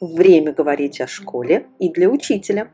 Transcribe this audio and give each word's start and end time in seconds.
Время 0.00 0.52
говорить 0.52 1.00
о 1.00 1.08
школе 1.08 1.66
и 1.80 1.90
для 1.92 2.08
учителя. 2.08 2.70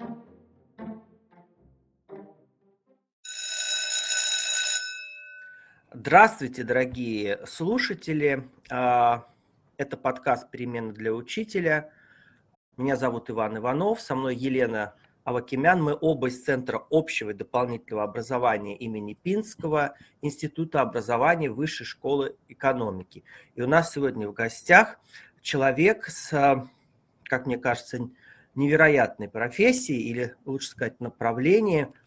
Здравствуйте, 5.91 6.65
дорогие 6.65 7.41
слушатели. 7.47 8.47
А, 8.71 9.27
это 9.79 9.97
подкаст 9.97 10.51
«Перемены 10.51 10.93
для 10.93 11.15
учителя». 11.15 11.91
Меня 12.77 12.97
зовут 12.97 13.31
Иван 13.31 13.57
Иванов, 13.57 14.03
со 14.03 14.15
мной 14.15 14.37
Елена 14.37 14.95
Авакимян. 15.23 15.83
Мы 15.83 15.97
оба 15.99 16.29
из 16.29 16.45
Центра 16.45 16.85
общего 16.91 17.31
и 17.31 17.35
дополнительного 17.35 18.05
образования 18.05 18.77
имени 18.77 19.15
Пинского, 19.15 19.95
Института 20.21 20.83
образования 20.83 21.51
Высшей 21.51 21.87
школы 21.87 22.37
экономики. 22.49 23.25
И 23.55 23.63
у 23.63 23.67
нас 23.67 23.93
сегодня 23.93 24.29
в 24.29 24.35
гостях 24.35 24.99
человек 25.41 26.05
с, 26.07 26.69
как 27.35 27.47
мне 27.47 27.59
кажется, 27.59 27.99
невероятной 28.55 29.29
профессией, 29.29 30.03
или 30.09 30.37
лучше 30.45 30.69
сказать, 30.69 31.01
направлением– 31.01 31.93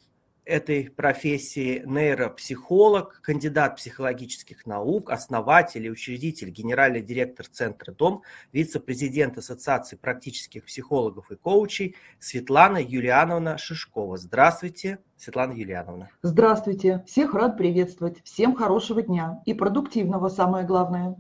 этой 0.48 0.90
профессии 0.90 1.84
нейропсихолог, 1.86 3.20
кандидат 3.22 3.76
психологических 3.76 4.66
наук, 4.66 5.12
основатель 5.12 5.86
и 5.86 5.92
учредитель, 5.92 6.50
генеральный 6.50 7.02
директор 7.02 7.46
Центра 7.46 7.92
Дом, 7.92 8.24
вице-президент 8.54 9.38
Ассоциации 9.38 9.98
практических 9.98 10.66
психологов 10.66 11.32
и 11.32 11.36
коучей 11.36 11.96
Светлана 12.20 12.78
Юлиановна 12.78 13.58
Шишкова. 13.58 14.18
Здравствуйте, 14.18 15.00
Светлана 15.18 15.52
Юлиановна. 15.52 16.10
Здравствуйте. 16.22 17.04
Всех 17.06 17.34
рад 17.34 17.58
приветствовать. 17.58 18.24
Всем 18.24 18.56
хорошего 18.56 19.02
дня 19.02 19.42
и 19.46 19.54
продуктивного, 19.54 20.30
самое 20.30 20.66
главное. 20.66 21.18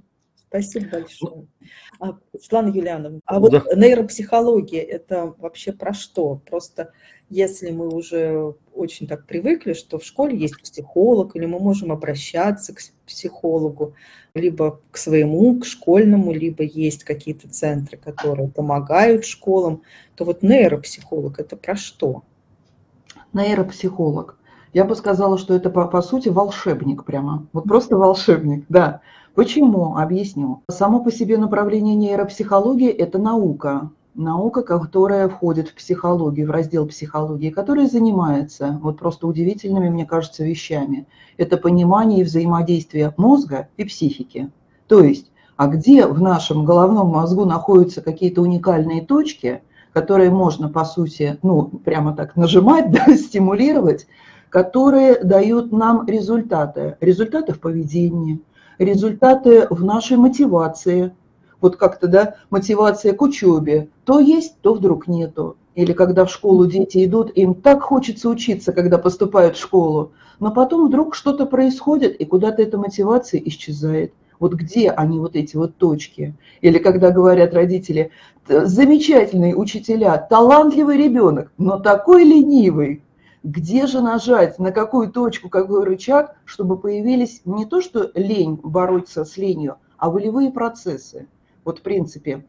Спасибо 0.49 0.87
большое. 0.89 1.47
А, 1.99 2.17
Светлана 2.39 2.69
Юлиановна, 2.69 3.19
а 3.25 3.39
вот 3.39 3.51
да. 3.51 3.63
нейропсихология– 3.75 4.81
это 4.83 5.33
вообще 5.37 5.73
про 5.73 5.93
что? 5.93 6.41
Просто 6.49 6.93
если 7.29 7.71
мы 7.71 7.89
уже 7.89 8.55
очень 8.73 9.07
так 9.07 9.25
привыкли, 9.25 9.73
что 9.73 9.99
в 9.99 10.05
школе 10.05 10.37
есть 10.37 10.61
психолог, 10.61 11.35
или 11.35 11.45
мы 11.45 11.59
можем 11.59 11.91
обращаться 11.91 12.73
к 12.73 12.79
психологу, 13.05 13.95
либо 14.33 14.79
к 14.91 14.97
своему, 14.97 15.59
к 15.59 15.65
школьному, 15.65 16.31
либо 16.31 16.63
есть 16.63 17.03
какие-то 17.03 17.49
центры, 17.49 17.97
которые 17.97 18.47
помогают 18.47 19.25
школам, 19.25 19.81
то 20.15 20.23
вот 20.23 20.43
нейропсихолог– 20.43 21.39
это 21.39 21.57
про 21.57 21.75
что? 21.75 22.23
Нейропсихолог. 23.33 24.37
Я 24.73 24.85
бы 24.85 24.95
сказала, 24.95 25.37
что 25.37 25.55
это, 25.55 25.69
по, 25.69 25.87
по 25.87 26.01
сути, 26.01 26.29
волшебник 26.29 27.03
прямо. 27.03 27.47
Вот 27.51 27.65
просто 27.65 27.97
волшебник, 27.97 28.65
да. 28.69 29.01
Почему? 29.37 29.97
Объясню. 29.97 30.63
Само 30.67 30.99
по 31.03 31.11
себе 31.11 31.37
направление 31.37 31.93
нейропсихологии– 31.93 32.89
это 32.89 33.19
наука. 33.19 33.91
Наука, 34.15 34.63
которая 34.63 35.29
входит 35.29 35.67
в 35.67 35.75
психологию, 35.75 36.47
в 36.47 36.49
раздел 36.49 36.87
психологии, 36.87 37.51
которая 37.51 37.87
занимается 37.87 38.79
вот 38.81 38.97
просто 38.97 39.27
удивительными, 39.27 39.89
мне 39.89 40.07
кажется, 40.07 40.43
вещами. 40.43 41.05
Это 41.37 41.57
понимание 41.57 42.21
и 42.21 42.23
взаимодействие 42.23 43.13
мозга 43.17 43.67
и 43.77 43.83
психики. 43.83 44.49
То 44.87 45.03
есть, 45.03 45.31
а 45.55 45.67
где 45.67 46.07
в 46.07 46.19
нашем 46.19 46.65
головном 46.65 47.09
мозгу 47.09 47.45
находятся 47.45 48.01
какие-то 48.01 48.41
уникальные 48.41 49.05
точки, 49.05 49.61
которые 49.93 50.31
можно, 50.31 50.67
по 50.67 50.83
сути, 50.83 51.37
ну, 51.43 51.61
прямо 51.61 52.15
так 52.15 52.37
нажимать, 52.37 52.89
да, 53.05 53.15
стимулировать, 53.15 54.07
которые 54.49 55.23
дают 55.23 55.71
нам 55.71 56.07
результаты. 56.07 56.97
Результаты 57.01 57.53
в 57.53 57.59
поведении, 57.59 58.41
результаты 58.79 59.67
в 59.69 59.83
нашей 59.83 60.17
мотивации. 60.17 61.13
Вот 61.59 61.75
как-то, 61.75 62.07
да, 62.07 62.35
мотивация 62.49 63.13
к 63.13 63.21
учебе. 63.21 63.89
То 64.05 64.19
есть, 64.19 64.59
то 64.61 64.73
вдруг 64.73 65.07
нету. 65.07 65.57
Или 65.75 65.93
когда 65.93 66.25
в 66.25 66.31
школу 66.31 66.65
дети 66.65 67.05
идут, 67.05 67.31
им 67.35 67.53
так 67.53 67.81
хочется 67.81 68.29
учиться, 68.29 68.73
когда 68.73 68.97
поступают 68.97 69.57
в 69.57 69.61
школу. 69.61 70.11
Но 70.39 70.51
потом 70.51 70.87
вдруг 70.87 71.15
что-то 71.15 71.45
происходит, 71.45 72.15
и 72.15 72.25
куда-то 72.25 72.61
эта 72.61 72.77
мотивация 72.77 73.41
исчезает. 73.43 74.13
Вот 74.39 74.53
где 74.53 74.91
они, 74.91 75.19
вот 75.19 75.35
эти 75.35 75.55
вот 75.55 75.75
точки? 75.77 76.35
Или 76.61 76.77
когда 76.77 77.09
говорят 77.09 77.53
родители, 77.53 78.11
замечательные 78.47 79.55
учителя, 79.55 80.17
талантливый 80.17 80.97
ребенок, 80.97 81.51
но 81.57 81.79
такой 81.79 82.23
ленивый, 82.23 83.01
где 83.47 83.87
же 83.87 84.01
нажать, 84.01 84.59
на 84.59 84.73
какую 84.73 85.09
точку, 85.09 85.47
какой 85.47 85.85
рычаг, 85.85 86.35
чтобы 86.43 86.77
появились 86.77 87.41
не 87.45 87.65
то, 87.65 87.79
что 87.79 88.11
лень 88.13 88.59
бороться 88.61 89.23
с 89.23 89.37
ленью, 89.37 89.77
а 89.97 90.09
волевые 90.09 90.51
процессы. 90.51 91.27
Вот 91.63 91.79
в 91.79 91.81
принципе 91.81 92.45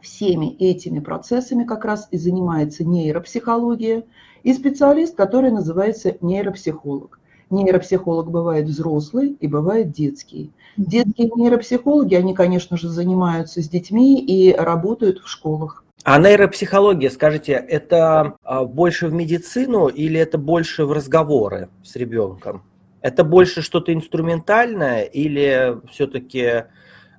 всеми 0.00 0.56
этими 0.58 0.98
процессами 0.98 1.62
как 1.62 1.84
раз 1.84 2.08
и 2.10 2.18
занимается 2.18 2.84
нейропсихология 2.84 4.02
и 4.42 4.52
специалист, 4.52 5.14
который 5.14 5.52
называется 5.52 6.16
нейропсихолог. 6.20 7.20
Нейропсихолог 7.50 8.28
бывает 8.28 8.66
взрослый 8.66 9.36
и 9.38 9.46
бывает 9.46 9.92
детский. 9.92 10.50
Детские 10.76 11.30
нейропсихологи, 11.36 12.16
они, 12.16 12.34
конечно 12.34 12.76
же, 12.76 12.88
занимаются 12.88 13.62
с 13.62 13.68
детьми 13.68 14.20
и 14.20 14.52
работают 14.52 15.20
в 15.20 15.28
школах. 15.28 15.84
А 16.04 16.18
нейропсихология, 16.18 17.10
скажите, 17.10 17.52
это 17.52 18.34
а, 18.42 18.64
больше 18.64 19.06
в 19.06 19.12
медицину 19.12 19.86
или 19.86 20.18
это 20.18 20.36
больше 20.36 20.84
в 20.84 20.90
разговоры 20.90 21.68
с 21.84 21.94
ребенком? 21.94 22.64
Это 23.02 23.22
больше 23.22 23.62
что-то 23.62 23.94
инструментальное 23.94 25.02
или 25.02 25.76
все-таки, 25.92 26.64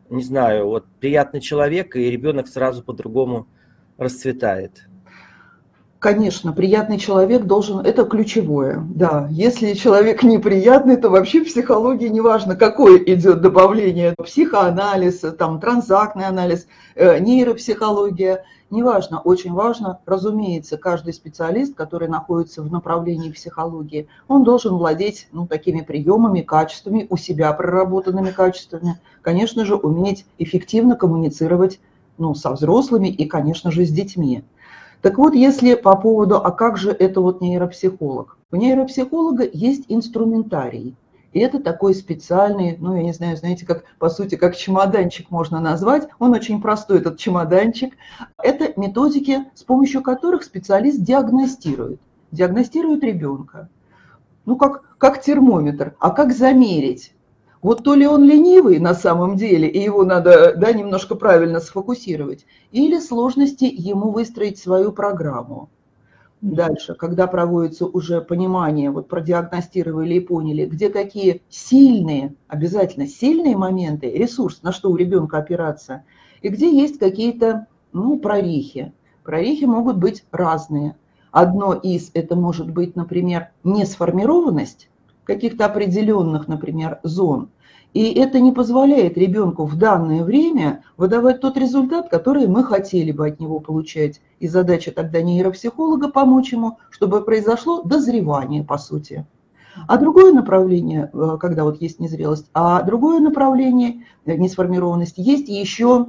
не 0.09 0.23
знаю, 0.23 0.67
вот 0.67 0.85
приятный 0.99 1.39
человек 1.39 1.95
и 1.95 2.11
ребенок 2.11 2.49
сразу 2.49 2.83
по-другому 2.83 3.47
расцветает? 3.97 4.85
Конечно, 5.99 6.51
приятный 6.51 6.97
человек 6.97 7.43
должен, 7.43 7.79
это 7.79 8.03
ключевое, 8.03 8.85
да. 8.93 9.29
Если 9.31 9.71
человек 9.71 10.23
неприятный, 10.23 10.97
то 10.97 11.09
вообще 11.09 11.39
в 11.39 11.45
психологии 11.45 12.09
неважно, 12.09 12.57
какое 12.57 12.97
идет 12.97 13.39
добавление, 13.39 14.13
психоанализ, 14.21 15.21
там, 15.39 15.61
транзактный 15.61 16.25
анализ, 16.25 16.67
э, 16.95 17.19
нейропсихология, 17.19 18.43
неважно, 18.73 19.19
очень 19.19 19.53
важно, 19.53 19.99
разумеется, 20.05 20.77
каждый 20.77 21.13
специалист, 21.13 21.75
который 21.75 22.07
находится 22.07 22.61
в 22.61 22.71
направлении 22.71 23.31
психологии, 23.31 24.07
он 24.27 24.43
должен 24.43 24.75
владеть 24.75 25.27
ну, 25.31 25.47
такими 25.47 25.81
приемами, 25.81 26.41
качествами, 26.41 27.07
у 27.09 27.15
себя 27.15 27.53
проработанными 27.53 28.31
качествами, 28.31 28.99
конечно 29.21 29.63
же, 29.63 29.75
уметь 29.75 30.25
эффективно 30.37 30.95
коммуницировать 30.95 31.79
ну, 32.17 32.35
со 32.35 32.51
взрослыми 32.51 33.07
и, 33.07 33.25
конечно 33.25 33.71
же, 33.71 33.85
с 33.85 33.89
детьми. 33.89 34.43
Так 35.01 35.17
вот, 35.17 35.33
если 35.33 35.75
по 35.75 35.95
поводу, 35.95 36.37
а 36.37 36.51
как 36.51 36.77
же 36.77 36.91
это 36.91 37.21
вот 37.21 37.41
нейропсихолог? 37.41 38.37
У 38.51 38.55
нейропсихолога 38.55 39.47
есть 39.51 39.85
инструментарий. 39.89 40.95
И 41.33 41.39
это 41.39 41.59
такой 41.59 41.95
специальный, 41.95 42.77
ну, 42.79 42.95
я 42.95 43.03
не 43.03 43.11
знаю, 43.11 43.35
знаете, 43.35 43.65
как, 43.65 43.83
по 43.97 44.09
сути, 44.09 44.35
как 44.35 44.55
чемоданчик 44.55 45.31
можно 45.31 45.59
назвать. 45.59 46.07
Он 46.19 46.31
очень 46.33 46.61
простой, 46.61 46.99
этот 46.99 47.17
чемоданчик. 47.17 47.95
Это 48.37 48.79
методики, 48.79 49.45
с 49.55 49.63
помощью 49.63 50.03
которых 50.03 50.43
специалист 50.43 51.01
диагностирует. 51.01 51.99
Диагностирует 52.31 53.03
ребенка. 53.03 53.67
Ну, 54.45 54.57
как, 54.57 54.83
как 54.99 55.21
термометр. 55.21 55.95
А 55.99 56.11
как 56.11 56.33
замерить? 56.33 57.13
Вот 57.63 57.83
то 57.83 57.95
ли 57.95 58.05
он 58.05 58.23
ленивый 58.25 58.77
на 58.79 58.93
самом 58.93 59.37
деле, 59.37 59.69
и 59.69 59.79
его 59.79 60.03
надо 60.03 60.53
да, 60.55 60.71
немножко 60.73 61.15
правильно 61.15 61.61
сфокусировать, 61.61 62.45
или 62.71 62.99
сложности 62.99 63.63
ему 63.63 64.11
выстроить 64.11 64.59
свою 64.59 64.91
программу. 64.91 65.69
Дальше, 66.43 66.93
когда 66.93 67.27
проводится 67.27 67.85
уже 67.85 68.19
понимание, 68.19 68.91
вот 68.91 69.07
продиагностировали 69.07 70.15
и 70.15 70.19
поняли, 70.19 70.65
где 70.65 70.89
какие 70.89 71.41
сильные, 71.47 72.35
обязательно 72.49 73.07
сильные 73.07 73.55
моменты, 73.55 74.11
ресурс, 74.11 74.61
на 74.61 74.73
что 74.73 74.91
у 74.91 74.97
ребенка 74.97 75.37
опираться, 75.37 76.03
и 76.41 76.49
где 76.49 76.69
есть 76.69 76.99
какие-то 76.99 77.67
ну, 77.93 78.19
прорехи. 78.19 78.91
Прорехи 79.23 79.63
могут 79.63 79.95
быть 79.95 80.25
разные. 80.33 80.97
Одно 81.31 81.75
из, 81.75 82.11
это 82.13 82.35
может 82.35 82.69
быть, 82.69 82.97
например, 82.97 83.51
несформированность 83.63 84.89
каких-то 85.23 85.65
определенных, 85.65 86.49
например, 86.49 86.99
зон. 87.03 87.51
И 87.93 88.11
это 88.13 88.39
не 88.39 88.51
позволяет 88.51 89.17
ребенку 89.17 89.65
в 89.65 89.77
данное 89.77 90.23
время 90.23 90.83
выдавать 90.97 91.41
тот 91.41 91.57
результат, 91.57 92.09
который 92.09 92.47
мы 92.47 92.63
хотели 92.63 93.11
бы 93.11 93.27
от 93.27 93.39
него 93.39 93.59
получать. 93.59 94.19
И 94.39 94.47
задача 94.47 94.91
тогда 94.91 95.21
нейропсихолога 95.21 96.09
помочь 96.09 96.53
ему, 96.53 96.79
чтобы 96.89 97.23
произошло 97.23 97.83
дозревание, 97.83 98.63
по 98.63 98.77
сути. 98.79 99.25
А 99.87 99.97
другое 99.97 100.33
направление, 100.33 101.09
э, 101.13 101.37
когда 101.39 101.63
вот 101.63 101.81
есть 101.81 101.99
незрелость, 101.99 102.49
а 102.53 102.81
другое 102.83 103.19
направление, 103.19 104.05
э, 104.25 104.35
несформированность, 104.35 105.17
есть 105.17 105.47
еще 105.47 106.07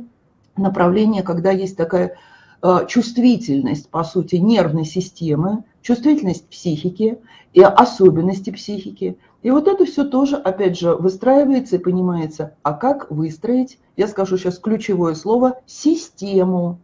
направление, 0.56 1.22
когда 1.22 1.50
есть 1.50 1.76
такая 1.76 2.16
э, 2.62 2.86
чувствительность, 2.88 3.90
по 3.90 4.04
сути, 4.04 4.36
нервной 4.36 4.84
системы, 4.84 5.64
чувствительность 5.82 6.48
психики 6.48 7.18
и 7.52 7.60
особенности 7.62 8.50
психики. 8.50 9.18
И 9.44 9.50
вот 9.50 9.68
это 9.68 9.84
все 9.84 10.04
тоже, 10.04 10.36
опять 10.36 10.78
же, 10.78 10.96
выстраивается 10.96 11.76
и 11.76 11.78
понимается, 11.78 12.56
а 12.62 12.72
как 12.72 13.10
выстроить, 13.10 13.78
я 13.94 14.08
скажу 14.08 14.38
сейчас 14.38 14.58
ключевое 14.58 15.14
слово, 15.14 15.60
систему. 15.66 16.80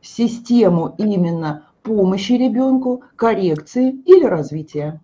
систему 0.00 0.94
именно 0.96 1.66
помощи 1.82 2.32
ребенку, 2.32 3.02
коррекции 3.16 3.90
или 4.06 4.24
развития. 4.24 5.00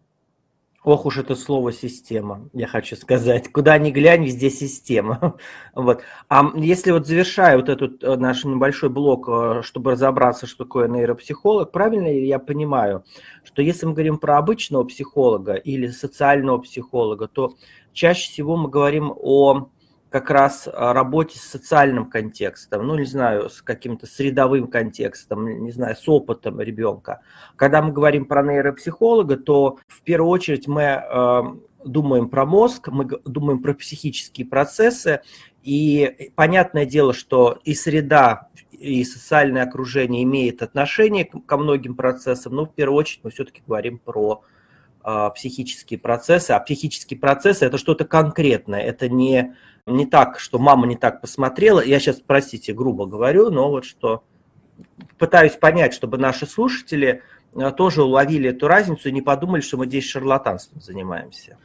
Ох 0.82 1.04
уж 1.04 1.18
это 1.18 1.36
слово 1.36 1.72
«система», 1.72 2.48
я 2.54 2.66
хочу 2.66 2.96
сказать. 2.96 3.52
Куда 3.52 3.76
ни 3.76 3.90
глянь, 3.90 4.24
везде 4.24 4.48
система. 4.50 5.36
Вот. 5.74 6.02
А 6.28 6.52
если 6.56 6.90
вот 6.90 7.06
завершая 7.06 7.56
вот 7.56 7.68
этот 7.68 8.02
э, 8.02 8.16
наш 8.16 8.44
небольшой 8.44 8.88
блок, 8.88 9.28
э, 9.28 9.60
чтобы 9.62 9.92
разобраться, 9.92 10.46
что 10.46 10.64
такое 10.64 10.88
нейропсихолог, 10.88 11.70
правильно 11.70 12.06
ли 12.06 12.26
я 12.26 12.38
понимаю, 12.38 13.04
что 13.44 13.60
если 13.60 13.86
мы 13.86 13.92
говорим 13.92 14.16
про 14.18 14.38
обычного 14.38 14.84
психолога 14.84 15.54
или 15.54 15.88
социального 15.88 16.58
психолога, 16.58 17.28
то 17.28 17.54
чаще 17.92 18.30
всего 18.30 18.56
мы 18.56 18.70
говорим 18.70 19.12
о 19.14 19.68
как 20.10 20.28
раз 20.30 20.68
работе 20.72 21.38
с 21.38 21.42
социальным 21.42 22.10
контекстом, 22.10 22.86
ну, 22.86 22.98
не 22.98 23.04
знаю, 23.04 23.48
с 23.48 23.62
каким-то 23.62 24.06
средовым 24.06 24.66
контекстом, 24.66 25.62
не 25.62 25.70
знаю, 25.70 25.96
с 25.96 26.08
опытом 26.08 26.60
ребенка. 26.60 27.20
Когда 27.56 27.80
мы 27.80 27.92
говорим 27.92 28.26
про 28.26 28.42
нейропсихолога, 28.42 29.36
то 29.36 29.78
в 29.86 30.02
первую 30.02 30.30
очередь 30.30 30.66
мы 30.66 30.82
э, 30.82 31.42
думаем 31.84 32.28
про 32.28 32.44
мозг, 32.44 32.88
мы 32.88 33.06
думаем 33.24 33.62
про 33.62 33.72
психические 33.72 34.46
процессы, 34.48 35.20
и 35.62 36.32
понятное 36.34 36.86
дело, 36.86 37.14
что 37.14 37.58
и 37.64 37.74
среда, 37.74 38.48
и 38.72 39.04
социальное 39.04 39.62
окружение 39.62 40.24
имеет 40.24 40.62
отношение 40.62 41.24
ко 41.24 41.56
многим 41.56 41.94
процессам, 41.94 42.54
но 42.54 42.66
в 42.66 42.74
первую 42.74 42.98
очередь 42.98 43.20
мы 43.22 43.30
все-таки 43.30 43.62
говорим 43.64 43.98
про 43.98 44.42
э, 44.42 44.59
психические 45.34 45.98
процессы, 45.98 46.50
а 46.50 46.60
психические 46.60 47.18
процессы 47.18 47.64
это 47.64 47.78
что-то 47.78 48.04
конкретное, 48.04 48.80
это 48.80 49.08
не 49.08 49.54
не 49.86 50.06
так, 50.06 50.38
что 50.38 50.58
мама 50.58 50.86
не 50.86 50.96
так 50.96 51.20
посмотрела. 51.20 51.82
Я 51.82 51.98
сейчас, 51.98 52.20
простите, 52.24 52.72
грубо 52.72 53.06
говорю, 53.06 53.50
но 53.50 53.70
вот 53.70 53.84
что 53.84 54.22
пытаюсь 55.18 55.56
понять, 55.56 55.94
чтобы 55.94 56.18
наши 56.18 56.46
слушатели 56.46 57.22
э, 57.54 57.70
тоже 57.72 58.02
уловили 58.02 58.50
эту 58.50 58.68
разницу 58.68 59.08
и 59.08 59.12
не 59.12 59.22
подумали, 59.22 59.60
что 59.60 59.76
мы 59.76 59.86
здесь 59.86 60.04
шарлатанством 60.04 60.80
занимаемся. 60.80 61.56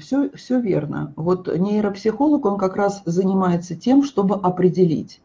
Все, 0.00 0.24
а 0.24 0.36
все 0.36 0.60
верно. 0.60 1.12
Вот 1.16 1.46
нейропсихолог, 1.46 2.44
он 2.44 2.58
как 2.58 2.76
раз 2.76 3.02
занимается 3.04 3.76
тем, 3.76 4.02
чтобы 4.02 4.34
определить. 4.34 5.20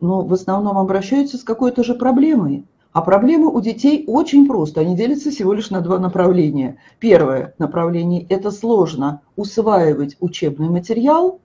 Но 0.00 0.22
в 0.22 0.32
основном 0.32 0.76
обращаются 0.78 1.38
с 1.38 1.44
какой-то 1.44 1.84
же 1.84 1.94
проблемой. 1.94 2.64
А 2.96 3.02
проблемы 3.02 3.48
у 3.52 3.60
детей 3.60 4.04
очень 4.06 4.46
просто. 4.46 4.80
Они 4.80 4.96
делятся 4.96 5.30
всего 5.30 5.52
лишь 5.52 5.68
на 5.68 5.82
два 5.82 5.98
направления. 5.98 6.78
Первое 6.98 7.52
направление– 7.58 8.24
это 8.30 8.50
сложно 8.50 9.20
усваивать 9.36 10.16
учебный 10.18 10.70
материал 10.70 11.38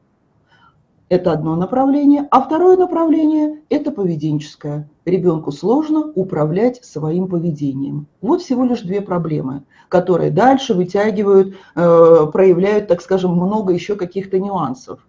–это 1.09 1.33
одно 1.33 1.57
направление. 1.57 2.25
А 2.31 2.39
второе 2.39 2.77
направление– 2.77 3.59
это 3.69 3.92
поведенческое. 3.92 4.88
Ребенку 5.03 5.51
сложно 5.51 6.13
управлять 6.15 6.86
своим 6.86 7.27
поведением. 7.27 8.07
Вот 8.21 8.42
всего 8.42 8.63
лишь 8.63 8.80
две 8.80 9.01
проблемы, 9.01 9.63
которые 9.89 10.31
дальше 10.31 10.74
вытягивают, 10.74 11.56
э, 11.75 12.27
проявляют, 12.31 12.88
так 12.88 13.01
скажем, 13.01 13.33
много 13.33 13.74
еще 13.74 13.98
каких-то 13.98 14.39
нюансов. 14.39 15.06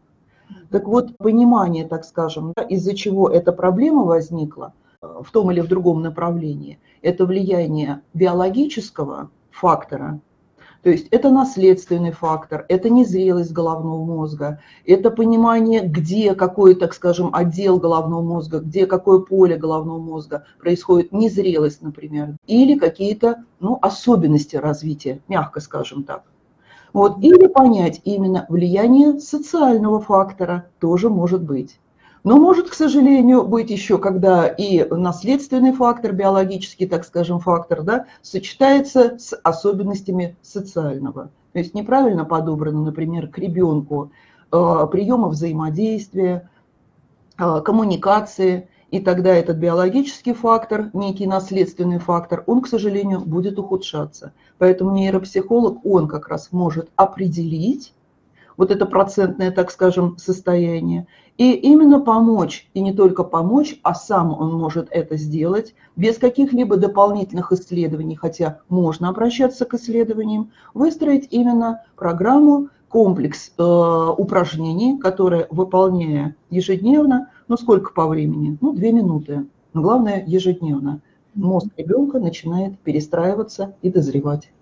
Так 0.73 0.89
вот, 0.89 1.17
понимание, 1.19 1.87
так 1.87 2.05
скажем, 2.05 2.53
из-за 2.69 2.97
чего 2.97 3.29
эта 3.29 3.53
проблема 3.53 4.03
возникла 4.03 4.73
в 5.03 5.31
том 5.33 5.51
или 5.51 5.61
в 5.61 5.69
другом 5.69 6.01
направлении, 6.03 6.79
это 7.03 7.27
влияние 7.27 8.03
биологического 8.15 9.31
фактора– 9.51 10.21
то 10.83 10.91
есть 10.91 11.07
это 11.13 11.31
наследственный 11.31 12.11
фактор, 12.11 12.67
это 12.69 12.91
незрелость 12.91 13.53
головного 13.53 14.05
мозга, 14.05 14.61
это 14.85 15.13
понимание, 15.13 15.81
где 15.87 16.35
какой, 16.35 16.75
так 16.75 16.93
скажем, 16.93 17.33
отдел 17.33 17.79
головного 17.79 18.23
мозга, 18.23 18.59
где 18.59 18.87
какое 18.87 19.21
поле 19.21 19.57
головного 19.57 20.01
мозга 20.01 20.45
происходит 20.59 21.13
незрелость, 21.13 21.83
например, 21.83 22.37
или 22.47 22.77
какие-то 22.77 23.45
ну, 23.61 23.79
особенности 23.81 24.57
развития, 24.57 25.21
мягко 25.29 25.61
скажем 25.61 26.03
так. 26.03 26.25
Вот, 26.93 27.23
или 27.23 27.47
понять 27.47 28.01
именно 28.03 28.45
влияние 28.49 29.21
социального 29.21 30.01
фактора 30.01 30.67
тоже 30.81 31.09
может 31.09 31.43
быть. 31.43 31.79
Но 32.25 32.37
может, 32.37 32.71
к 32.71 32.75
сожалению, 32.75 33.45
быть 33.45 33.71
еще, 33.71 33.99
когда 33.99 34.47
и 34.47 34.85
наследственный 34.89 35.73
фактор, 35.73 36.13
биологический, 36.13 36.87
так 36.87 37.05
скажем, 37.05 37.41
фактор, 37.41 37.83
да, 37.83 38.07
сочетается 38.23 39.19
с 39.19 39.37
особенностями 39.43 40.37
социального. 40.41 41.31
То 41.53 41.59
есть 41.59 41.75
неправильно 41.75 42.25
подобрано, 42.25 42.83
например, 42.83 43.27
к 43.27 43.39
ребенку 43.39 44.13
э, 44.53 44.87
приемы 44.91 45.31
взаимодействия, 45.31 46.49
э, 47.39 47.61
коммуникации, 47.65 48.69
и 48.93 49.01
тогда 49.01 49.35
этот 49.35 49.57
биологический 49.57 50.35
фактор, 50.35 50.91
некий 50.93 51.27
наследственный 51.27 51.99
фактор, 51.99 52.45
он, 52.47 52.61
к 52.61 52.69
сожалению, 52.69 53.21
будет 53.21 53.59
ухудшаться. 53.59 54.33
Поэтому 54.59 54.93
нейропсихолог, 54.93 55.85
он 55.85 56.07
как 56.07 56.29
раз 56.29 56.53
может 56.53 56.89
определить 56.95 57.95
вот 58.63 58.71
это 58.71 58.87
процентное, 58.87 59.51
так 59.51 59.73
скажем, 59.73 60.17
состояние, 60.19 61.09
и 61.37 61.53
именно 61.53 61.99
помочь, 61.99 62.69
и 62.75 62.81
не 62.81 62.93
только 62.93 63.25
помочь, 63.25 63.81
а 63.83 63.93
сам 63.93 64.33
он 64.33 64.55
может 64.55 64.87
это 64.93 65.17
сделать 65.17 65.75
без 65.97 66.17
каких-либо 66.17 66.77
дополнительных 66.77 67.51
исследований, 67.51 68.15
хотя 68.15 68.61
можно 68.69 69.09
обращаться 69.09 69.65
к 69.65 69.75
исследованиям, 69.75 70.53
выстроить 70.75 71.27
именно 71.33 71.83
программу, 71.97 72.69
комплекс 72.89 73.53
э, 73.59 73.63
упражнений, 73.63 74.97
которые, 74.97 75.49
выполняя 75.51 76.37
ежедневно, 76.51 77.31
ну 77.49 77.57
сколько 77.57 77.93
по 77.93 78.07
времени? 78.07 78.59
Ну, 78.61 78.75
две 78.75 78.93
минуты. 78.93 79.47
Но 79.73 79.83
главное, 79.83 80.23
ежедневно. 80.25 81.01
Мозг 81.35 81.67
ребенка 81.77 82.21
начинает 82.21 82.79
перестраиваться 82.79 83.75
и 83.83 83.91
дозревать. 83.91 84.53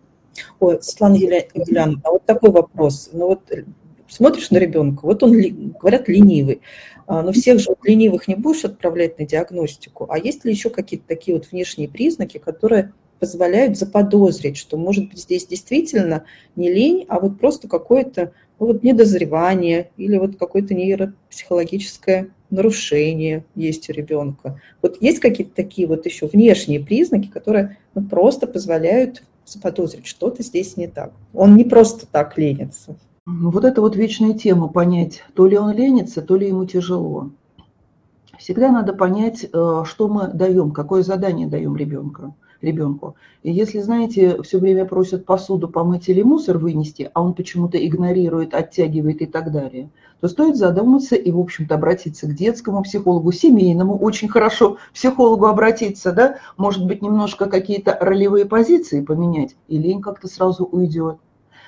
Ой, 0.60 0.78
Светлана 0.80 1.16
Юлиановна, 1.16 2.00
а 2.04 2.10
вот 2.10 2.24
такой 2.24 2.50
вопрос. 2.50 3.10
Ну 3.12 3.28
вот 3.28 3.40
смотришь 4.10 4.50
на 4.50 4.58
ребенка, 4.58 5.04
вот 5.04 5.22
он, 5.22 5.32
говорят, 5.80 6.08
ленивый. 6.08 6.60
А, 7.06 7.22
но 7.22 7.32
всех 7.32 7.58
же 7.58 7.70
вот 7.70 7.78
ленивых 7.84 8.28
не 8.28 8.34
будешь 8.34 8.64
отправлять 8.64 9.18
на 9.18 9.26
диагностику. 9.26 10.06
А 10.08 10.18
есть 10.18 10.44
ли 10.44 10.52
еще 10.52 10.70
какие-то 10.70 11.06
такие 11.08 11.36
вот 11.36 11.50
внешние 11.50 11.88
признаки, 11.88 12.38
которые 12.38 12.92
позволяют 13.18 13.76
заподозрить, 13.76 14.56
что, 14.56 14.76
может 14.76 15.08
быть, 15.08 15.20
здесь 15.20 15.46
действительно 15.46 16.24
не 16.56 16.72
лень, 16.72 17.04
а 17.08 17.20
вот 17.20 17.38
просто 17.38 17.68
какое-то 17.68 18.32
ну, 18.58 18.66
вот 18.66 18.82
недозревание 18.82 19.90
или 19.96 20.16
вот 20.16 20.36
какое-то 20.36 20.74
нейропсихологическое 20.74 22.30
нарушение 22.50 23.44
есть 23.54 23.88
у 23.90 23.92
ребенка. 23.92 24.60
Вот 24.82 25.00
есть 25.00 25.20
какие-то 25.20 25.54
такие 25.54 25.86
вот 25.86 26.06
еще 26.06 26.26
внешние 26.26 26.80
признаки, 26.80 27.28
которые 27.28 27.78
ну, 27.94 28.02
просто 28.02 28.46
позволяют 28.46 29.22
заподозрить, 29.44 30.06
что-то 30.06 30.42
здесь 30.42 30.76
не 30.76 30.86
так. 30.86 31.12
Он 31.34 31.56
не 31.56 31.64
просто 31.64 32.06
так 32.06 32.36
ленится. 32.38 32.96
Вот 33.26 33.64
это 33.66 33.82
вот 33.82 33.96
вечная 33.96 34.32
тема 34.32 34.68
понять, 34.68 35.22
то 35.34 35.46
ли 35.46 35.58
он 35.58 35.72
ленится, 35.72 36.22
то 36.22 36.36
ли 36.36 36.48
ему 36.48 36.64
тяжело. 36.64 37.30
Всегда 38.38 38.70
надо 38.70 38.94
понять, 38.94 39.44
э, 39.44 39.82
что 39.84 40.08
мы 40.08 40.28
даем, 40.28 40.70
какое 40.70 41.02
задание 41.02 41.46
даем 41.46 41.76
ребенку. 41.76 42.34
ребенку. 42.62 43.16
И 43.42 43.52
если, 43.52 43.80
знаете, 43.80 44.42
все 44.42 44.58
время 44.58 44.86
просят 44.86 45.26
посуду 45.26 45.68
помыть 45.68 46.08
или 46.08 46.22
мусор 46.22 46.58
вынести, 46.58 47.10
а 47.12 47.22
он 47.22 47.34
почему-то 47.34 47.76
игнорирует, 47.86 48.54
оттягивает 48.54 49.20
и 49.22 49.26
так 49.26 49.52
далее, 49.52 49.90
то 50.20 50.28
стоит 50.28 50.56
задуматься 50.56 51.14
и, 51.14 51.30
в 51.30 51.38
общем-то, 51.38 51.74
обратиться 51.74 52.26
к 52.26 52.34
детскому 52.34 52.82
психологу, 52.82 53.32
семейному, 53.32 53.98
очень 53.98 54.28
хорошо 54.28 54.78
психологу 54.94 55.46
обратиться, 55.46 56.12
да, 56.12 56.36
может 56.56 56.86
быть, 56.86 57.02
немножко 57.02 57.46
какие-то 57.46 57.96
ролевые 58.00 58.46
позиции 58.46 59.02
поменять, 59.02 59.56
и 59.68 59.78
лень 59.78 60.00
как-то 60.00 60.26
сразу 60.28 60.64
уйдет. 60.64 61.18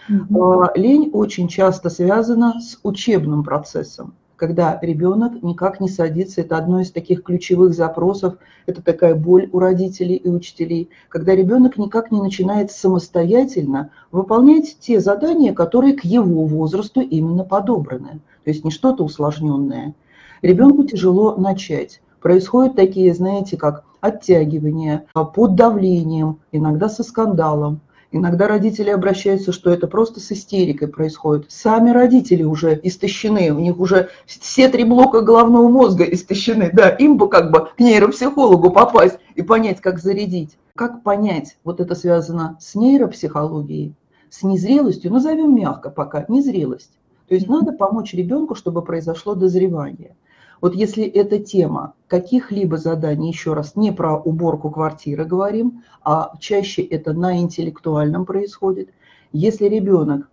Угу. 0.08 0.64
Лень 0.74 1.10
очень 1.12 1.48
часто 1.48 1.90
связана 1.90 2.60
с 2.60 2.78
учебным 2.82 3.44
процессом, 3.44 4.14
когда 4.36 4.78
ребенок 4.82 5.42
никак 5.42 5.80
не 5.80 5.88
садится. 5.88 6.40
Это 6.40 6.56
одно 6.56 6.80
из 6.80 6.90
таких 6.90 7.22
ключевых 7.22 7.74
запросов. 7.74 8.34
Это 8.66 8.82
такая 8.82 9.14
боль 9.14 9.48
у 9.52 9.58
родителей 9.58 10.16
и 10.16 10.28
учителей, 10.28 10.90
когда 11.08 11.34
ребенок 11.34 11.78
никак 11.78 12.10
не 12.10 12.20
начинает 12.20 12.72
самостоятельно 12.72 13.90
выполнять 14.10 14.76
те 14.80 15.00
задания, 15.00 15.52
которые 15.52 15.94
к 15.94 16.04
его 16.04 16.46
возрасту 16.46 17.00
именно 17.00 17.44
подобраны. 17.44 18.20
То 18.44 18.50
есть 18.50 18.64
не 18.64 18.70
что-то 18.70 19.04
усложненное. 19.04 19.94
Ребенку 20.42 20.84
тяжело 20.84 21.36
начать. 21.36 22.00
Происходят 22.20 22.74
такие, 22.76 23.14
знаете, 23.14 23.56
как 23.56 23.84
оттягивания 24.00 25.06
под 25.12 25.54
давлением, 25.54 26.40
иногда 26.50 26.88
со 26.88 27.04
скандалом. 27.04 27.80
Иногда 28.14 28.46
родители 28.46 28.90
обращаются, 28.90 29.52
что 29.52 29.70
это 29.70 29.86
просто 29.86 30.20
с 30.20 30.30
истерикой 30.30 30.88
происходит. 30.88 31.50
Сами 31.50 31.90
родители 31.90 32.42
уже 32.42 32.78
истощены, 32.82 33.50
у 33.52 33.58
них 33.58 33.80
уже 33.80 34.10
все 34.26 34.68
три 34.68 34.84
блока 34.84 35.22
головного 35.22 35.66
мозга 35.68 36.04
истощены. 36.04 36.70
Да, 36.74 36.90
им 36.90 37.16
бы 37.16 37.30
как 37.30 37.50
бы 37.50 37.68
к 37.74 37.80
нейропсихологу 37.80 38.70
попасть 38.70 39.18
и 39.34 39.40
понять, 39.40 39.80
как 39.80 39.98
зарядить. 39.98 40.58
Как 40.76 41.02
понять, 41.02 41.56
вот 41.64 41.80
это 41.80 41.94
связано 41.94 42.58
с 42.60 42.74
нейропсихологией, 42.74 43.94
с 44.28 44.42
незрелостью, 44.42 45.10
назовем 45.10 45.54
мягко 45.54 45.88
пока, 45.88 46.26
незрелость. 46.28 46.92
То 47.28 47.34
есть 47.34 47.48
надо 47.48 47.72
помочь 47.72 48.12
ребенку, 48.12 48.54
чтобы 48.54 48.82
произошло 48.82 49.34
дозревание. 49.34 50.14
Вот 50.62 50.76
если 50.76 51.04
эта 51.04 51.40
тема 51.40 51.94
каких-либо 52.06 52.76
заданий, 52.76 53.30
еще 53.30 53.52
раз, 53.52 53.74
не 53.74 53.90
про 53.90 54.16
уборку 54.16 54.70
квартиры 54.70 55.24
говорим, 55.24 55.82
а 56.04 56.34
чаще 56.38 56.82
это 56.82 57.12
на 57.12 57.36
интеллектуальном 57.38 58.24
происходит, 58.24 58.90
если 59.32 59.66
ребенок 59.66 60.30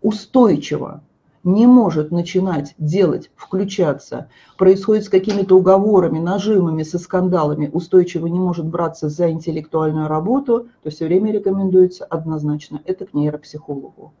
устойчиво 0.00 1.02
не 1.42 1.66
может 1.66 2.12
начинать 2.12 2.76
делать, 2.78 3.32
включаться, 3.34 4.28
происходит 4.56 5.06
с 5.06 5.08
какими-то 5.08 5.56
уговорами, 5.56 6.20
нажимами, 6.20 6.84
со 6.84 7.00
скандалами, 7.00 7.68
устойчиво 7.72 8.28
не 8.28 8.38
может 8.38 8.66
браться 8.66 9.08
за 9.08 9.32
интеллектуальную 9.32 10.06
работу, 10.06 10.68
то 10.84 10.90
все 10.90 11.06
время 11.06 11.32
рекомендуется 11.32 12.04
однозначно 12.04 12.80
это 12.84 13.04
к 13.06 13.14
нейропсихологу. 13.14 14.12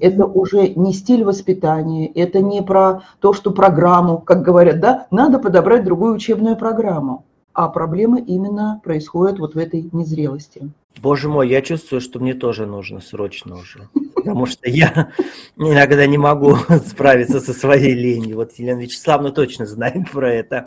Это 0.00 0.26
уже 0.26 0.68
не 0.68 0.92
стиль 0.92 1.24
воспитания, 1.24 2.06
это 2.06 2.40
не 2.40 2.62
про 2.62 3.02
то, 3.20 3.32
что 3.32 3.50
программу, 3.50 4.18
как 4.18 4.42
говорят, 4.42 4.80
да, 4.80 5.06
надо 5.10 5.38
подобрать 5.38 5.84
другую 5.84 6.14
учебную 6.14 6.56
программу. 6.56 7.24
А 7.52 7.68
проблема 7.68 8.20
именно 8.20 8.80
происходит 8.84 9.38
вот 9.38 9.54
в 9.54 9.58
этой 9.58 9.88
незрелости. 9.92 10.70
Боже 10.98 11.28
мой, 11.28 11.48
я 11.48 11.62
чувствую, 11.62 12.00
что 12.00 12.18
мне 12.18 12.34
тоже 12.34 12.66
нужно 12.66 13.00
срочно 13.00 13.56
уже. 13.56 13.88
Потому 14.14 14.46
что 14.46 14.68
я 14.68 15.10
иногда 15.56 16.06
не 16.06 16.18
могу 16.18 16.56
справиться 16.86 17.40
со 17.40 17.52
своей 17.52 17.94
ленью. 17.94 18.36
Вот 18.36 18.52
Елена 18.52 18.80
Вячеславовна 18.80 19.32
точно 19.32 19.66
знает 19.66 20.10
про 20.10 20.32
это. 20.32 20.66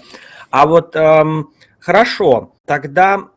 А 0.50 0.66
вот 0.68 0.96
эм, 0.96 1.50
хорошо, 1.80 2.54
тогда, 2.66 3.30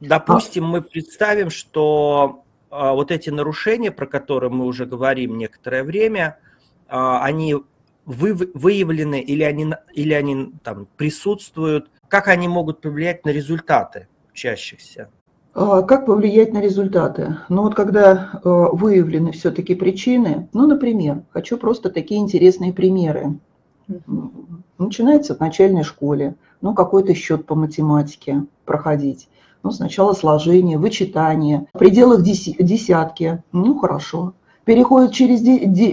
допустим, 0.00 0.64
мы 0.64 0.82
представим, 0.82 1.50
что 1.50 2.44
вот 2.72 3.10
эти 3.10 3.28
нарушения, 3.28 3.90
про 3.90 4.06
которые 4.06 4.50
мы 4.50 4.64
уже 4.64 4.86
говорим 4.86 5.36
некоторое 5.36 5.84
время, 5.84 6.38
а, 6.88 7.22
они 7.22 7.56
вы, 8.06 8.34
выявлены 8.54 9.20
или 9.20 9.42
они, 9.42 9.74
или 9.92 10.14
они 10.14 10.52
там 10.64 10.88
присутствуют, 10.96 11.90
как 12.08 12.28
они 12.28 12.48
могут 12.48 12.80
повлиять 12.80 13.24
на 13.26 13.30
результаты 13.30 14.08
учащихся? 14.32 15.10
А, 15.54 15.82
как 15.82 16.06
повлиять 16.06 16.54
на 16.54 16.62
результаты? 16.62 17.36
Ну 17.50 17.62
вот 17.62 17.74
когда 17.74 18.40
выявлены 18.42 19.32
все-таки 19.32 19.74
причины, 19.74 20.48
ну, 20.54 20.66
например, 20.66 21.22
хочу 21.30 21.58
просто 21.58 21.90
такие 21.90 22.20
интересные 22.20 22.72
примеры. 22.72 23.38
Начинается 24.78 25.34
в 25.34 25.40
начальной 25.40 25.84
школе, 25.84 26.36
ну, 26.62 26.74
какой-то 26.74 27.14
счет 27.14 27.44
по 27.44 27.54
математике 27.54 28.46
проходить. 28.64 29.28
Ну, 29.62 29.70
сначала 29.70 30.12
сложение, 30.12 30.76
вычитание, 30.76 31.66
в 31.72 31.78
пределах 31.78 32.22
десятки, 32.22 33.42
ну, 33.52 33.78
хорошо. 33.78 34.34
Переходит 34.64 35.12
через, 35.12 35.40